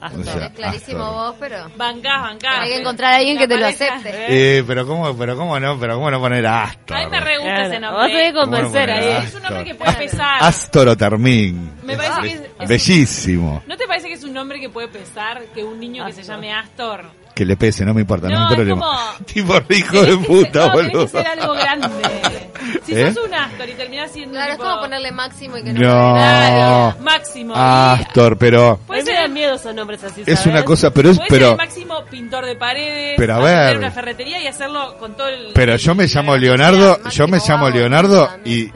Astor. 0.00 0.20
O 0.20 0.24
sea, 0.24 0.46
Es 0.46 0.52
clarísimo 0.52 1.04
Astor. 1.04 1.14
vos, 1.14 1.34
pero... 1.40 1.56
Bancás, 1.76 2.22
bancás. 2.22 2.58
Hay 2.60 2.68
que 2.70 2.78
encontrar 2.80 3.12
a 3.12 3.16
alguien 3.18 3.36
que 3.38 3.46
te 3.48 3.56
lo 3.58 3.66
acepte. 3.66 4.10
Eh, 4.58 4.64
pero 4.66 4.86
cómo, 4.86 5.16
pero 5.16 5.36
cómo 5.36 5.60
no, 5.60 5.78
pero 5.78 5.94
cómo 5.96 6.10
no 6.10 6.20
poner 6.20 6.46
Astor. 6.46 6.96
A 6.96 7.00
mí 7.04 7.10
me 7.10 7.20
re 7.20 7.36
gusta 7.38 7.54
Claro. 7.54 7.64
ese 7.68 7.80
Vos 7.80 7.90
nombre. 7.92 8.08
tenés 8.12 8.26
que 8.26 8.34
convencer 8.38 8.88
¿Cómo 8.88 9.00
no 9.00 9.06
ahí. 9.06 9.24
Es 9.26 9.34
un 9.34 9.42
nombre 9.42 9.64
que 9.64 9.74
puede 9.74 9.92
pesar. 9.92 10.36
Astor 10.42 10.88
o 10.88 10.96
Termín. 10.96 11.72
Me 11.82 11.96
parece 11.96 12.20
que 12.22 12.28
es- 12.28 12.40
es- 12.60 12.68
Bellísimo. 12.68 13.62
¿No 13.66 13.76
te 13.76 13.86
parece 13.86 14.08
que 14.08 14.14
es 14.14 14.24
un 14.24 14.32
nombre 14.32 14.58
que 14.60 14.68
puede 14.70 14.88
pesar 14.88 15.42
que 15.54 15.62
un 15.64 15.78
niño 15.80 16.06
que 16.06 16.12
se 16.12 16.22
llame 16.22 16.52
Astor? 16.52 17.04
Que 17.34 17.44
le 17.44 17.56
pese, 17.56 17.84
no 17.84 17.94
me 17.94 18.00
importa, 18.02 18.28
no, 18.28 18.34
No, 18.34 18.40
hay 18.46 18.52
es 18.52 18.56
problema. 18.56 18.80
como- 18.80 19.24
Tipo 19.26 19.60
de 19.68 19.76
hijo 19.76 19.96
de 20.00 20.06
Tenés 20.06 20.26
puta, 20.26 20.66
no, 20.66 20.72
tenés 20.72 20.92
boludo. 20.92 21.02
que 21.04 21.08
ser 21.10 21.26
algo 21.26 21.54
grande. 21.54 22.49
Si 22.94 23.00
¿Eh? 23.00 23.12
sos 23.12 23.26
un 23.26 23.34
Astor 23.34 23.68
y 23.68 23.72
terminás 23.74 24.10
siendo 24.10 24.34
Claro, 24.34 24.52
es 24.52 24.58
tipo- 24.58 24.68
como 24.68 24.80
ponerle 24.82 25.12
máximo 25.12 25.56
y 25.58 25.62
que 25.62 25.72
no... 25.72 25.80
No. 25.80 26.14
Claro, 26.14 26.96
Máximo. 27.00 27.54
Astor, 27.56 28.36
pero 28.38 28.80
Puede 28.86 29.02
ser, 29.02 29.14
dan 29.14 29.32
miedo 29.32 29.54
esos 29.54 29.74
nombres 29.74 30.02
así, 30.04 30.22
es 30.26 30.38
¿sabes? 30.38 30.46
una 30.46 30.64
cosa, 30.64 30.90
pero 30.92 31.10
es, 31.10 31.16
puede 31.18 31.28
ser 31.30 31.38
pero, 31.38 31.50
el 31.52 31.56
máximo 31.56 32.04
pintor 32.10 32.46
de 32.46 32.56
paredes. 32.56 33.14
Pero 33.16 33.34
a 33.34 33.38
ver. 33.38 33.78
una 33.78 33.90
ferretería 33.90 34.40
y 34.42 34.46
hacerlo 34.46 34.96
con 34.98 35.16
todo 35.16 35.28
el... 35.28 35.50
pero 35.54 35.76
yo 35.76 35.94
me 35.94 36.06
llamo 36.06 36.36
Leonardo, 36.36 36.98
Máximo 37.02 37.10
yo 37.10 37.28
me 37.28 37.38
llamo 37.46 37.70
Leonardo 37.70 38.26
también. 38.26 38.72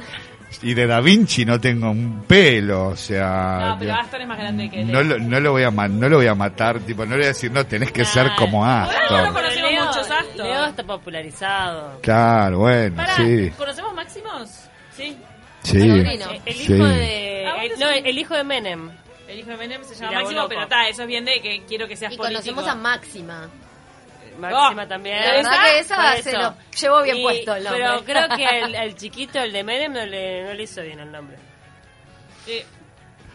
y, 0.63 0.67
y 0.71 0.73
de 0.75 0.87
Da 0.87 1.01
Vinci 1.01 1.45
no 1.45 1.61
tengo 1.61 1.91
un 1.91 2.23
pelo, 2.27 2.87
o 2.89 2.97
sea, 2.97 3.59
No, 3.71 3.79
pero 3.79 3.95
Astor 3.95 4.21
es 4.23 4.29
más 4.29 4.39
grande 4.39 4.71
que 4.71 4.81
él. 4.81 4.91
no 4.93 5.03
lo, 5.03 5.19
no 5.19 5.41
lo 5.41 5.53
voy 5.53 5.65
a 5.65 5.71
no 5.71 6.09
lo 6.09 6.17
voy 6.17 6.27
a 6.27 6.35
matar, 6.35 6.79
tipo, 6.81 7.05
no 7.05 7.11
le 7.13 7.17
voy 7.19 7.25
a 7.25 7.29
decir, 7.29 7.51
no, 7.51 7.67
tenés 7.67 7.93
que 7.93 8.05
ser 8.05 8.31
como 8.39 8.61
Bueno, 8.61 8.77
no 8.85 8.91
Astor. 8.91 9.33
conocemos 9.33 9.71
Leo- 9.71 9.85
muchos 9.87 10.11
Astor. 10.11 10.47
Leo 10.47 10.65
está 10.67 10.83
popularizado. 10.85 11.99
Claro, 12.01 12.59
bueno, 12.61 12.97
Pará, 12.97 13.17
sí, 13.17 13.51
¿conocemos 13.59 13.84
Sí. 14.97 15.03
Eh, 15.03 15.17
El 16.47 16.55
Sí. 16.55 16.73
hijo 16.75 16.85
de. 16.85 17.47
Ah, 17.49 17.65
el- 17.65 17.79
no, 17.81 17.89
el 17.91 18.19
hijo 18.19 18.35
de 18.35 18.45
Menem. 18.45 18.91
El 19.29 19.39
hijo 19.39 19.51
de 19.51 19.57
Menem 19.57 19.83
se 19.85 19.95
llama 19.95 20.09
Mirá, 20.09 20.21
Máximo, 20.23 20.49
pero 20.49 20.63
está, 20.65 20.89
eso 20.89 21.03
es 21.03 21.09
bien 21.09 21.25
de 21.25 21.41
que 21.41 21.63
quiero 21.67 21.89
que 21.89 21.97
seas 21.97 22.13
Y 22.13 22.17
político. 22.17 22.43
conocemos 22.55 22.69
a 22.71 22.75
Máxima. 22.75 23.49
Máxima 24.39 24.83
Oh, 24.83 24.87
también. 24.89 25.21
La 25.21 25.33
verdad 25.33 25.65
que 25.65 25.79
esa 25.79 25.97
Por 25.97 26.23
se 26.23 26.31
eso. 26.31 26.39
lo 26.41 26.55
llevó 26.79 27.03
bien 27.03 27.17
Y- 27.19 27.23
puesto 27.23 27.55
el 27.57 27.65
nombre. 27.65 27.83
Pero 27.85 28.05
creo 28.05 28.37
que 28.37 28.45
el, 28.61 28.75
el 28.75 28.95
chiquito, 28.97 29.39
el 29.41 29.53
de 29.53 29.65
Menem, 29.65 29.93
no 29.93 30.05
le, 30.05 30.45
no 30.45 30.53
le 30.55 30.63
hizo 30.63 30.83
bien 30.83 31.01
el 31.01 31.11
nombre. 31.11 31.37
Eh, 32.47 32.67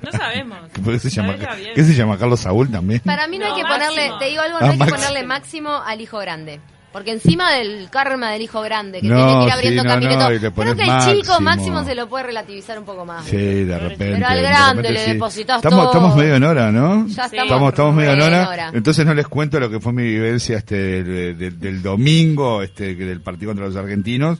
no 0.01 0.11
sabemos. 0.11 0.59
¿Por 0.83 0.93
qué 0.93 0.99
se 0.99 1.09
llama, 1.09 1.35
Tal 1.37 1.57
vez 1.57 1.69
va 1.69 1.73
¿Qué 1.73 1.83
se 1.83 1.93
llama 1.95 2.17
Carlos 2.17 2.39
Saúl 2.41 2.69
también? 2.71 2.99
Para 3.01 3.27
mí 3.27 3.37
no, 3.39 3.47
No, 3.47 3.55
hay 3.55 3.61
que 3.61 3.67
Máximo. 3.67 3.89
ponerle, 3.95 4.19
te 4.19 4.25
digo 4.25 4.41
algo, 4.41 4.57
Ah, 4.57 4.59
no 4.61 4.65
hay 4.67 4.71
que 4.73 4.77
Máximo. 4.77 4.97
ponerle 4.99 5.23
máximo 5.27 5.75
al 5.83 6.01
hijo 6.01 6.19
grande. 6.19 6.59
Porque 6.91 7.11
encima 7.11 7.51
del 7.53 7.87
karma 7.91 8.31
del 8.31 8.41
hijo 8.41 8.61
grande, 8.61 8.99
que 8.99 9.07
No, 9.07 9.15
tiene 9.15 9.31
que 9.31 9.37
ir 9.37 9.43
sí, 9.45 9.51
abriendo 9.51 9.83
no, 9.83 9.89
camino 9.91 10.11
no, 10.17 10.29
le 10.31 10.39
creo 10.39 10.53
que 10.75 10.81
el 10.81 10.87
chico 10.99 11.39
máximo. 11.39 11.39
máximo 11.41 11.83
se 11.85 11.93
lo 11.95 12.09
puede 12.09 12.23
relativizar 12.25 12.79
un 12.79 12.85
poco 12.85 13.05
más. 13.05 13.25
Sí, 13.25 13.37
de 13.37 13.77
repente. 13.77 14.11
Pero 14.15 14.25
al 14.27 14.35
de 14.37 14.41
grande 14.41 14.81
repente 14.81 14.91
le 14.91 15.05
sí. 15.05 15.11
depositas 15.13 15.57
estamos, 15.57 15.79
todo. 15.79 15.91
Estamos 15.91 16.15
medio 16.15 16.35
en 16.35 16.43
hora, 16.43 16.71
¿no? 16.71 17.05
Ya 17.07 17.25
estamos, 17.25 17.43
estamos, 17.45 17.69
estamos 17.69 17.93
medio 17.95 18.11
en 18.13 18.21
hora. 18.21 18.71
Entonces 18.73 19.05
no 19.05 19.13
les 19.13 19.27
cuento 19.27 19.59
lo 19.59 19.69
que 19.69 19.79
fue 19.79 19.93
mi 19.93 20.01
vivencia 20.03 20.57
este 20.57 21.03
de- 21.03 21.33
de- 21.35 21.51
del 21.51 21.81
domingo, 21.83 22.63
este 22.63 22.97
que 22.97 23.05
del 23.05 23.21
partido 23.21 23.51
contra 23.51 23.67
los 23.67 23.75
argentinos. 23.75 24.39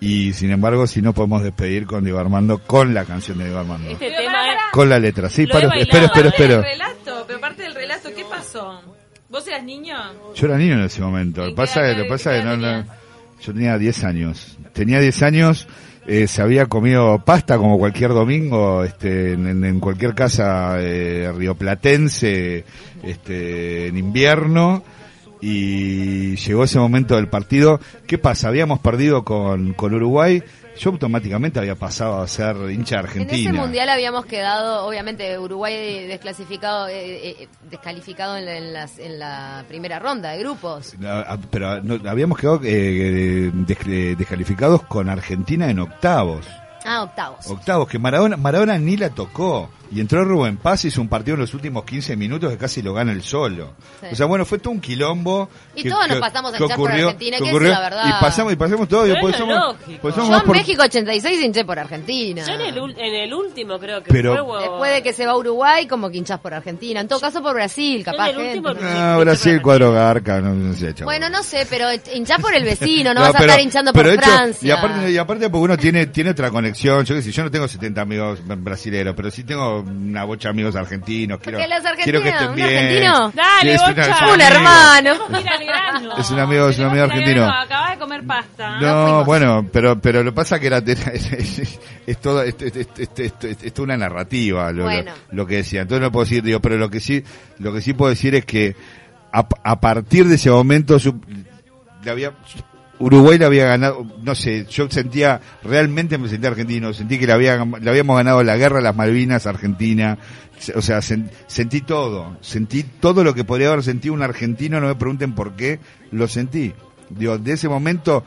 Y 0.00 0.32
sin 0.34 0.52
embargo, 0.52 0.86
si 0.86 1.02
no 1.02 1.12
podemos 1.12 1.42
despedir 1.42 1.84
con 1.84 2.04
Diego 2.04 2.20
Armando, 2.20 2.58
con 2.58 2.94
la 2.94 3.04
canción 3.04 3.38
de 3.38 3.44
Diego 3.46 3.58
Armando. 3.58 3.90
Este 3.90 4.06
Pero 4.10 4.20
tema. 4.22 4.38
Con 4.70 4.88
la 4.88 5.00
letra. 5.00 5.28
Sí, 5.28 5.48
paro, 5.48 5.68
bailado. 5.68 5.80
espero, 5.82 6.04
espero, 6.06 6.22
del 6.30 6.32
espero. 6.32 6.62
relato, 6.62 7.24
pero 7.26 7.40
parte 7.40 7.62
del 7.64 7.74
relato, 7.74 8.08
¿qué 8.14 8.24
pasó? 8.30 8.80
¿Vos 9.28 9.46
eras 9.46 9.62
niño? 9.64 9.96
Yo 10.34 10.46
era 10.46 10.56
niño 10.56 10.74
en 10.74 10.84
ese 10.84 11.00
momento. 11.02 11.42
Lo 11.42 11.48
¿Y 11.48 11.50
que 11.50 11.54
qué 11.54 11.56
pasa, 11.56 11.86
lo 11.92 12.02
que 12.02 12.08
pasa 12.08 12.32
que 12.32 12.42
no, 12.44 12.56
no- 12.56 12.84
yo 13.40 13.52
tenía 13.52 13.76
10 13.78 14.04
años. 14.04 14.56
Tenía 14.72 15.00
10 15.00 15.22
años, 15.22 15.68
eh, 16.06 16.26
se 16.26 16.40
había 16.42 16.66
comido 16.66 17.22
pasta 17.24 17.58
como 17.58 17.78
cualquier 17.78 18.10
domingo, 18.10 18.84
este, 18.84 19.34
en, 19.34 19.46
en- 19.46 19.64
en 19.64 19.80
cualquier 19.80 20.14
casa 20.14 20.76
eh, 20.80 21.30
rioplatense, 21.36 22.64
este, 23.02 23.88
en 23.88 23.96
invierno. 23.98 24.82
Y 25.40 26.34
llegó 26.36 26.64
ese 26.64 26.80
momento 26.80 27.14
del 27.14 27.28
partido. 27.28 27.80
¿Qué 28.08 28.18
pasa? 28.18 28.48
Habíamos 28.48 28.80
perdido 28.80 29.24
con, 29.24 29.72
con 29.74 29.94
Uruguay. 29.94 30.42
Yo 30.78 30.90
automáticamente 30.90 31.58
había 31.58 31.74
pasado 31.74 32.20
a 32.20 32.28
ser 32.28 32.56
hincha 32.70 32.96
de 32.96 33.00
En 33.00 33.06
Argentina. 33.06 33.50
ese 33.50 33.52
mundial 33.52 33.88
habíamos 33.88 34.26
quedado, 34.26 34.86
obviamente, 34.86 35.38
Uruguay 35.38 36.06
desclasificado, 36.06 36.88
eh, 36.88 37.30
eh, 37.42 37.48
descalificado 37.70 38.36
en 38.36 38.44
la, 38.46 38.56
en 38.56 38.72
las- 38.72 38.98
en 38.98 39.18
la 39.18 39.64
primera 39.68 39.98
ronda 39.98 40.30
de 40.30 40.38
grupos. 40.38 40.94
Ah, 41.04 41.36
Pero 41.50 41.82
no, 41.82 42.08
habíamos 42.08 42.38
quedado 42.38 42.60
eh, 42.64 43.50
des- 43.52 44.16
descalificados 44.18 44.82
con 44.82 45.08
Argentina 45.08 45.68
en 45.70 45.78
octavos. 45.80 46.46
Ah, 46.84 47.02
octavos. 47.02 47.46
Octavos, 47.48 47.88
que 47.88 47.98
Maradona, 47.98 48.36
Maradona 48.36 48.78
ni 48.78 48.96
la 48.96 49.10
tocó. 49.10 49.70
Y 49.90 50.00
entró 50.00 50.24
Rubén 50.24 50.56
Paz, 50.58 50.84
hizo 50.84 51.00
un 51.00 51.08
partido 51.08 51.34
en 51.34 51.40
los 51.40 51.54
últimos 51.54 51.84
15 51.84 52.16
minutos 52.16 52.50
que 52.50 52.58
casi 52.58 52.82
lo 52.82 52.92
gana 52.94 53.12
el 53.12 53.22
solo. 53.22 53.74
Sí. 54.00 54.06
O 54.12 54.14
sea, 54.16 54.26
bueno, 54.26 54.44
fue 54.44 54.58
todo 54.58 54.72
un 54.72 54.80
quilombo. 54.80 55.48
Y 55.74 55.82
que- 55.82 55.90
todos 55.90 56.06
nos 56.08 56.16
que- 56.16 56.20
pasamos 56.20 56.52
a 56.54 56.58
hinchar 56.62 56.76
por 56.76 56.90
Argentina, 56.92 57.38
que 57.38 57.50
es 57.50 57.62
la 57.62 57.80
verdad. 57.80 58.04
Y 58.06 58.12
pasamos, 58.20 58.52
y 58.52 58.56
pasamos 58.56 58.88
todo. 58.88 59.06
y 59.06 59.10
después 59.10 59.34
es 59.34 59.40
lo 59.40 59.46
somos, 59.46 59.76
pues 60.02 60.14
Yo 60.14 60.22
somos 60.22 60.40
en 60.40 60.46
por- 60.46 60.56
México 60.56 60.82
86 60.82 61.42
hinché 61.42 61.64
por 61.64 61.78
Argentina. 61.78 62.44
Yo 62.46 62.52
en 62.54 62.60
el, 62.60 62.74
ul- 62.76 62.94
en 62.98 63.14
el 63.14 63.32
último 63.34 63.78
creo 63.78 64.02
que 64.02 64.10
Pero- 64.12 64.44
fue... 64.46 64.60
Después 64.60 64.92
de 64.92 65.02
que 65.02 65.12
se 65.12 65.24
va 65.26 65.32
a 65.32 65.36
Uruguay, 65.36 65.86
como 65.86 66.10
que 66.10 66.18
hinchás 66.18 66.40
por 66.40 66.52
Argentina. 66.52 67.00
En 67.00 67.08
todo 67.08 67.20
caso 67.20 67.42
por 67.42 67.54
Brasil, 67.54 68.04
capaz. 68.04 68.30
en 68.30 68.36
el 68.40 68.42
gente. 68.52 68.68
último- 68.68 68.86
Ah, 68.88 69.16
Brasil, 69.20 69.62
cuadro 69.62 69.92
garca, 69.92 70.40
no, 70.40 70.52
no 70.54 70.74
sé. 70.74 70.94
Bueno, 71.04 71.28
no 71.30 71.42
sé, 71.42 71.66
pero 71.68 71.86
hinchás 72.14 72.40
por 72.40 72.54
el 72.54 72.64
vecino, 72.64 73.14
no, 73.14 73.20
No, 73.20 73.26
vas 73.26 73.34
a 73.34 73.38
pero- 73.38 73.50
estar 73.52 73.64
hinchando 73.64 73.92
por 73.92 74.06
hecho, 74.06 74.20
Francia. 74.22 74.68
Y 74.68 74.70
aparte, 74.70 75.10
y 75.12 75.16
aparte 75.18 75.48
porque 75.50 75.64
uno 75.64 75.76
tiene, 75.78 76.06
tiene 76.06 76.30
otra 76.30 76.50
conexión. 76.50 77.04
Yo 77.04 77.14
qué 77.14 77.22
sé, 77.22 77.32
yo 77.32 77.44
no 77.44 77.50
tengo 77.50 77.66
70 77.68 78.00
amigos 78.02 78.40
brasileños, 78.44 79.14
pero 79.16 79.30
sí 79.30 79.44
tengo 79.44 79.77
una 79.82 80.24
bocha 80.24 80.48
de 80.48 80.50
amigos 80.50 80.76
argentinos. 80.76 81.38
Quiero, 81.40 81.58
los 81.58 81.84
argentinos, 81.84 82.04
quiero 82.04 82.22
que 82.22 82.28
estén 82.30 82.48
¿un 82.50 82.54
bien. 82.54 82.68
argentino? 82.68 83.32
Dale, 83.34 83.74
es 83.74 83.80
bocha. 83.80 84.00
es 84.02 84.08
Un 84.08 84.28
amigo. 84.28 84.48
hermano. 84.48 85.12
Es 86.18 86.30
un 86.30 86.38
amigo- 86.38 86.68
es 86.68 86.78
un 86.78 86.84
amigo 86.86 87.04
argentino. 87.04 87.44
Acabas 87.48 87.90
de 87.92 87.98
comer 87.98 88.24
pasta. 88.26 88.80
No, 88.80 89.24
bueno, 89.24 89.66
pero 89.72 90.00
pero 90.00 90.22
lo 90.22 90.30
que 90.30 90.34
pasa 90.34 90.58
que 90.60 90.66
era, 90.68 90.78
era- 90.78 90.92
es, 91.12 91.78
es 92.06 92.18
todo 92.20 92.42
es, 92.42 92.54
es- 92.60 92.76
es- 92.76 92.88
es- 92.98 93.10
es- 93.18 93.32
es- 93.44 93.62
es 93.64 93.72
toda 93.74 93.84
una 93.84 93.96
narrativa 93.96 94.70
lo, 94.72 94.78
lo- 94.78 94.84
Bueno. 94.84 95.12
lo 95.30 95.46
que 95.46 95.56
decía. 95.56 95.82
Entonces 95.82 96.02
no 96.02 96.12
puedo 96.12 96.24
decir, 96.24 96.42
digo, 96.42 96.60
pero 96.60 96.76
lo 96.76 96.88
que 96.90 97.00
sí 97.00 97.22
lo 97.58 97.72
que 97.72 97.80
sí 97.80 97.92
puedo 97.94 98.10
decir 98.10 98.34
es 98.34 98.44
que 98.44 98.76
a, 99.32 99.46
a 99.64 99.80
partir 99.80 100.26
de 100.26 100.36
ese 100.36 100.50
momento 100.50 100.98
su- 100.98 101.20
le 102.04 102.10
había 102.10 102.32
Uruguay 103.00 103.38
le 103.38 103.44
había 103.44 103.66
ganado, 103.66 104.04
no 104.22 104.34
sé, 104.34 104.66
yo 104.68 104.90
sentía, 104.90 105.40
realmente 105.62 106.18
me 106.18 106.28
sentía 106.28 106.50
argentino, 106.50 106.92
sentí 106.92 107.18
que 107.18 107.26
le, 107.26 107.32
había, 107.32 107.64
le 107.64 107.90
habíamos 107.90 108.16
ganado 108.16 108.42
la 108.42 108.56
guerra 108.56 108.80
las 108.80 108.96
Malvinas 108.96 109.46
Argentina, 109.46 110.18
o 110.74 110.82
sea, 110.82 110.98
sen- 110.98 111.30
sentí 111.46 111.80
todo, 111.80 112.36
sentí 112.40 112.82
todo 112.82 113.22
lo 113.22 113.34
que 113.34 113.44
podría 113.44 113.68
haber 113.68 113.84
sentido 113.84 114.14
un 114.14 114.22
argentino, 114.22 114.80
no 114.80 114.88
me 114.88 114.96
pregunten 114.96 115.32
por 115.34 115.52
qué, 115.54 115.78
lo 116.10 116.26
sentí. 116.26 116.72
Digo, 117.10 117.38
de 117.38 117.52
ese 117.52 117.68
momento, 117.68 118.24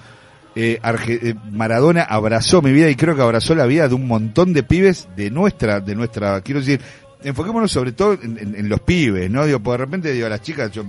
eh, 0.55 0.79
eh, 1.07 1.35
Maradona 1.51 2.03
abrazó 2.03 2.61
mi 2.61 2.71
vida 2.71 2.89
y 2.89 2.95
creo 2.95 3.15
que 3.15 3.21
abrazó 3.21 3.53
la 3.55 3.65
vida 3.65 3.87
de 3.89 3.95
un 3.95 4.07
montón 4.07 4.53
de 4.53 4.63
pibes 4.63 5.09
de 5.17 5.29
nuestra, 5.31 5.81
de 5.81 5.95
nuestra, 5.95 6.39
quiero 6.41 6.61
decir, 6.61 6.79
enfoquémonos 7.23 7.71
sobre 7.71 7.91
todo 7.91 8.13
en, 8.13 8.37
en- 8.37 8.69
los 8.69 8.79
pibes, 8.81 9.29
¿no? 9.29 9.45
Digo, 9.45 9.59
porque 9.59 9.79
de 9.79 9.85
repente, 9.85 10.11
digo, 10.13 10.27
a 10.27 10.29
las 10.29 10.41
chicas, 10.41 10.71
yo, 10.71 10.83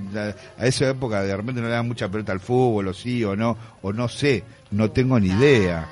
a 0.59 0.67
esa 0.67 0.89
época 0.91 1.23
de 1.23 1.37
repente 1.37 1.61
no 1.61 1.67
le 1.69 1.73
dan 1.75 1.87
mucha 1.89 2.09
pelota 2.09 2.33
al 2.33 2.41
fútbol, 2.41 2.89
o 2.89 2.93
sí, 2.95 3.23
o 3.25 3.37
no, 3.37 3.57
o 3.83 3.93
no 3.93 4.09
sé, 4.09 4.45
no 4.71 4.91
tengo 4.91 5.19
ni 5.21 5.29
idea. 5.29 5.89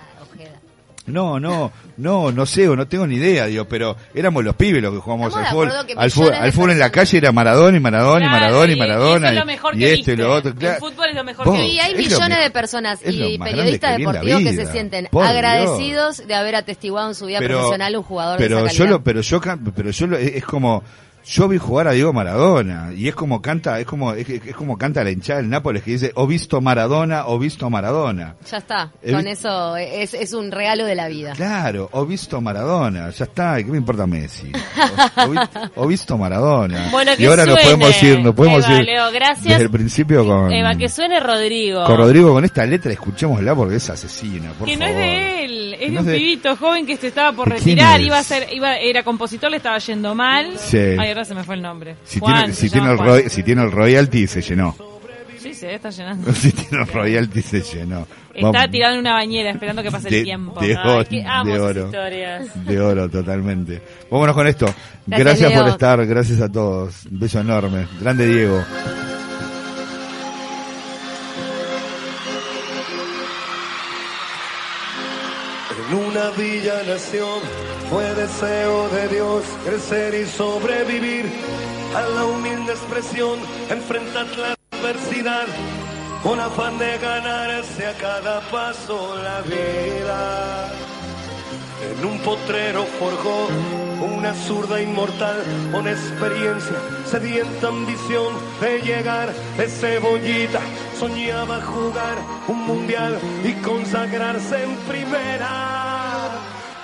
No, 1.10 1.38
no, 1.40 1.72
no, 1.96 2.32
no 2.32 2.46
sé, 2.46 2.68
o 2.68 2.76
no 2.76 2.86
tengo 2.86 3.06
ni 3.06 3.16
idea, 3.16 3.46
digo, 3.46 3.64
pero 3.66 3.96
éramos 4.14 4.44
los 4.44 4.54
pibes 4.56 4.82
los 4.82 4.92
que 4.94 5.00
jugábamos 5.00 5.28
Estamos 5.28 5.48
al 5.48 5.52
fútbol. 5.54 5.96
Al 5.96 6.10
fútbol, 6.10 6.34
al 6.34 6.70
en 6.70 6.78
la 6.78 6.90
calle 6.90 7.18
era 7.18 7.32
Maradona 7.32 7.76
y 7.76 7.80
Maradona 7.80 8.24
y 8.24 8.28
Maradona 8.28 8.72
y 8.72 8.76
Maradona. 8.76 9.26
eso 9.28 9.34
es 9.34 9.40
lo 9.40 9.46
mejor 9.46 9.74
y 9.76 9.78
que 9.78 9.92
este 9.94 10.12
y 10.12 10.16
lo 10.16 10.34
viste. 10.34 10.48
otro. 10.50 10.68
El 10.70 10.76
fútbol 10.76 11.08
es 11.10 11.14
lo 11.14 11.24
mejor 11.24 11.46
Vos, 11.46 11.56
que 11.58 11.66
Y 11.66 11.78
hay 11.78 11.92
es 11.92 11.98
lo 12.10 12.16
millones 12.18 12.38
de 12.38 12.50
personas 12.50 13.00
y 13.04 13.38
periodistas 13.38 13.98
deportivos 13.98 14.40
que 14.42 14.54
se 14.54 14.66
sienten 14.66 15.08
Por 15.10 15.22
Dios. 15.24 15.34
agradecidos 15.34 16.26
de 16.26 16.34
haber 16.34 16.54
atestiguado 16.56 17.08
en 17.08 17.14
su 17.14 17.26
vida 17.26 17.38
profesional 17.40 17.96
un 17.96 18.02
jugador 18.02 18.38
pero 18.38 18.62
de 18.62 18.66
esa 18.66 18.74
yo 18.74 18.86
lo, 18.86 19.02
pero 19.02 19.20
yo 19.20 19.40
pero 19.74 19.90
yo 19.90 20.06
lo- 20.06 20.16
es 20.16 20.44
como 20.44 20.82
yo 21.24 21.48
vi 21.48 21.58
jugar 21.58 21.86
a 21.88 21.92
Diego 21.92 22.12
Maradona 22.12 22.90
y 22.96 23.06
es 23.08 23.14
como 23.14 23.40
canta 23.42 23.78
es 23.78 23.86
como 23.86 24.12
es, 24.14 24.28
es 24.28 24.54
como 24.56 24.76
canta 24.78 25.04
la 25.04 25.10
hinchada 25.10 25.40
del 25.40 25.50
Nápoles 25.50 25.82
que 25.82 25.92
dice 25.92 26.12
o 26.14 26.26
visto 26.26 26.60
Maradona 26.60 27.26
o 27.26 27.38
visto 27.38 27.68
Maradona 27.70 28.36
Ya 28.50 28.56
está, 28.58 28.90
He 29.02 29.12
con 29.12 29.24
vi- 29.24 29.30
eso 29.30 29.76
es, 29.76 30.14
es 30.14 30.32
un 30.32 30.50
regalo 30.50 30.84
de 30.86 30.94
la 30.94 31.08
vida. 31.08 31.32
claro 31.34 31.88
o 31.92 32.06
visto 32.06 32.40
Maradona 32.40 33.10
ya 33.10 33.24
está 33.24 33.60
¿y 33.60 33.64
¿qué 33.64 33.70
me 33.70 33.78
importa 33.78 34.06
Messi 34.06 34.50
o, 35.18 35.22
o 35.24 35.28
vi- 35.30 35.38
o 35.76 35.86
visto 35.86 36.16
Maradona 36.18 36.88
Bueno, 36.90 37.12
que 37.16 37.22
y 37.22 37.26
ahora 37.26 37.44
nos 37.44 37.60
suene. 37.60 37.76
podemos 37.76 38.02
ir 38.02 38.20
nos 38.20 38.34
podemos 38.34 38.64
Eva, 38.66 38.78
ir 38.78 38.84
Leo, 38.86 39.12
gracias. 39.12 39.44
desde 39.44 39.62
el 39.64 39.70
principio 39.70 40.26
con 40.26 40.52
Eva, 40.52 40.74
que 40.76 40.88
suene 40.88 41.20
Rodrigo. 41.20 41.84
con 41.84 41.96
Rodrigo 41.96 42.32
con 42.32 42.44
esta 42.44 42.64
letra 42.66 42.92
escuchémosla 42.92 43.54
porque 43.54 43.76
es 43.76 43.90
asesina 43.90 44.50
por 44.58 44.66
que 44.66 44.76
no 44.76 44.86
favor 44.86 45.00
es 45.02 45.06
de 45.06 45.44
él, 45.44 45.69
Que 45.69 45.69
es 45.80 45.92
de 45.92 45.98
un 45.98 46.06
pibito 46.06 46.56
joven 46.56 46.86
que 46.86 46.96
se 46.96 47.08
estaba 47.08 47.32
por 47.32 47.48
¿De 47.48 47.56
quién 47.60 47.76
retirar, 47.78 48.00
iba 48.00 48.18
a 48.18 48.22
ser, 48.24 48.48
iba, 48.52 48.76
era 48.76 49.02
compositor, 49.02 49.50
le 49.50 49.56
estaba 49.58 49.78
yendo 49.78 50.14
mal. 50.14 50.56
Sí. 50.58 50.76
Ay, 50.78 51.08
ahora 51.08 51.24
se 51.24 51.34
me 51.34 51.44
fue 51.44 51.54
el 51.56 51.62
nombre. 51.62 51.96
si 52.04 52.18
Juan, 52.20 52.36
tiene 52.44 52.52
si 52.54 52.70
tiene 52.70 52.90
el 52.92 52.96
Juan. 52.98 53.30
si 53.30 53.42
tiene 53.42 53.62
el 53.62 53.72
royalty 53.72 54.26
se 54.26 54.42
llenó 54.42 54.76
Sí, 55.38 55.54
se 55.54 55.74
está 55.74 55.88
llenando. 55.88 56.32
si 56.34 56.52
tiene 56.52 56.82
el 56.82 56.88
royalty 56.88 57.40
se 57.42 57.60
llenó 57.62 58.06
Está 58.34 58.50
Vamos. 58.52 58.70
tirado 58.70 58.94
en 58.94 59.00
una 59.00 59.14
bañera 59.14 59.50
esperando 59.50 59.82
que 59.82 59.90
pase 59.90 60.08
De- 60.08 60.18
el 60.18 60.24
tiempo. 60.24 60.60
de- 60.60 60.76
Ay, 60.76 61.04
que 61.06 61.24
amo 61.26 61.52
de 61.52 61.60
oro. 61.60 61.84
historias. 61.86 62.64
De 62.66 62.80
oro, 62.80 63.08
totalmente. 63.10 63.82
Vámonos 64.10 64.34
con 64.36 64.46
esto. 64.46 64.66
Gracias, 65.06 65.40
Gracias, 65.40 65.60
por 65.60 65.68
estar, 65.70 66.06
gracias 66.06 66.40
a 66.40 66.48
todos. 66.52 67.06
Un 67.10 67.18
beso 67.18 67.40
enorme. 67.40 67.86
Grande 68.00 68.26
Diego. 68.28 68.62
Una 76.10 76.30
villa 76.30 76.82
nación 76.88 77.40
fue 77.88 78.02
deseo 78.14 78.88
de 78.88 79.08
Dios 79.08 79.44
crecer 79.64 80.14
y 80.14 80.26
sobrevivir 80.26 81.30
a 81.94 82.02
la 82.02 82.24
humilde 82.24 82.72
expresión, 82.72 83.38
enfrentar 83.68 84.26
la 84.36 84.56
adversidad 84.72 85.46
con 86.22 86.40
afán 86.40 86.78
de 86.78 86.98
ganarse 86.98 87.86
a 87.86 87.92
cada 87.94 88.40
paso 88.50 89.14
la 89.22 89.40
vida. 89.42 90.72
En 91.92 92.04
un 92.04 92.18
potrero 92.20 92.84
forjó 92.98 93.46
una 94.04 94.34
zurda 94.34 94.82
inmortal 94.82 95.44
con 95.70 95.86
experiencia, 95.86 96.76
sedienta 97.04 97.68
ambición 97.68 98.34
de 98.60 98.80
llegar 98.80 99.32
de 99.56 99.68
cebollita. 99.68 100.60
Soñaba 100.98 101.60
jugar 101.62 102.16
un 102.48 102.66
mundial 102.66 103.18
y 103.44 103.52
consagrarse 103.62 104.64
en 104.64 104.74
primera. 104.88 105.89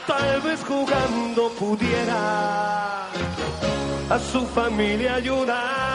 Tal 0.07 0.41
vez 0.41 0.63
jugando 0.65 1.51
pudiera 1.59 3.09
a 4.09 4.19
su 4.19 4.47
familia 4.47 5.17
ayudar. 5.17 5.86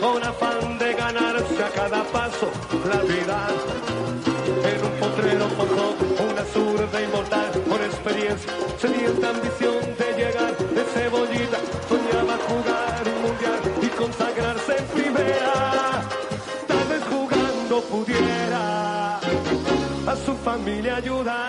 Con 0.00 0.22
afán 0.24 0.78
de 0.78 0.92
ganarse 0.94 1.62
a 1.62 1.68
cada 1.70 2.02
paso 2.04 2.50
la 2.88 3.00
vida. 3.02 3.46
En 4.70 4.84
un 4.84 4.92
potrero 5.00 5.46
forjó 5.50 5.94
una 6.30 6.44
zurda 6.52 7.02
inmortal 7.02 7.50
con 7.68 7.80
experiencia, 7.82 8.52
sedienta 8.78 9.30
ambición 9.30 9.76
de 9.98 10.08
llegar 10.16 10.56
de 10.58 10.82
cebollita, 10.94 11.58
soñaba 11.88 12.36
jugar 12.48 13.02
un 13.14 13.22
mundial 13.22 13.60
y 13.82 13.86
consagrarse 13.88 14.76
en 14.78 14.84
primera. 14.86 16.02
Tal 16.66 16.88
vez 16.88 17.02
jugando 17.08 17.80
pudiera 17.82 19.18
a 19.18 20.16
su 20.24 20.34
familia 20.44 20.96
ayudar. 20.96 21.45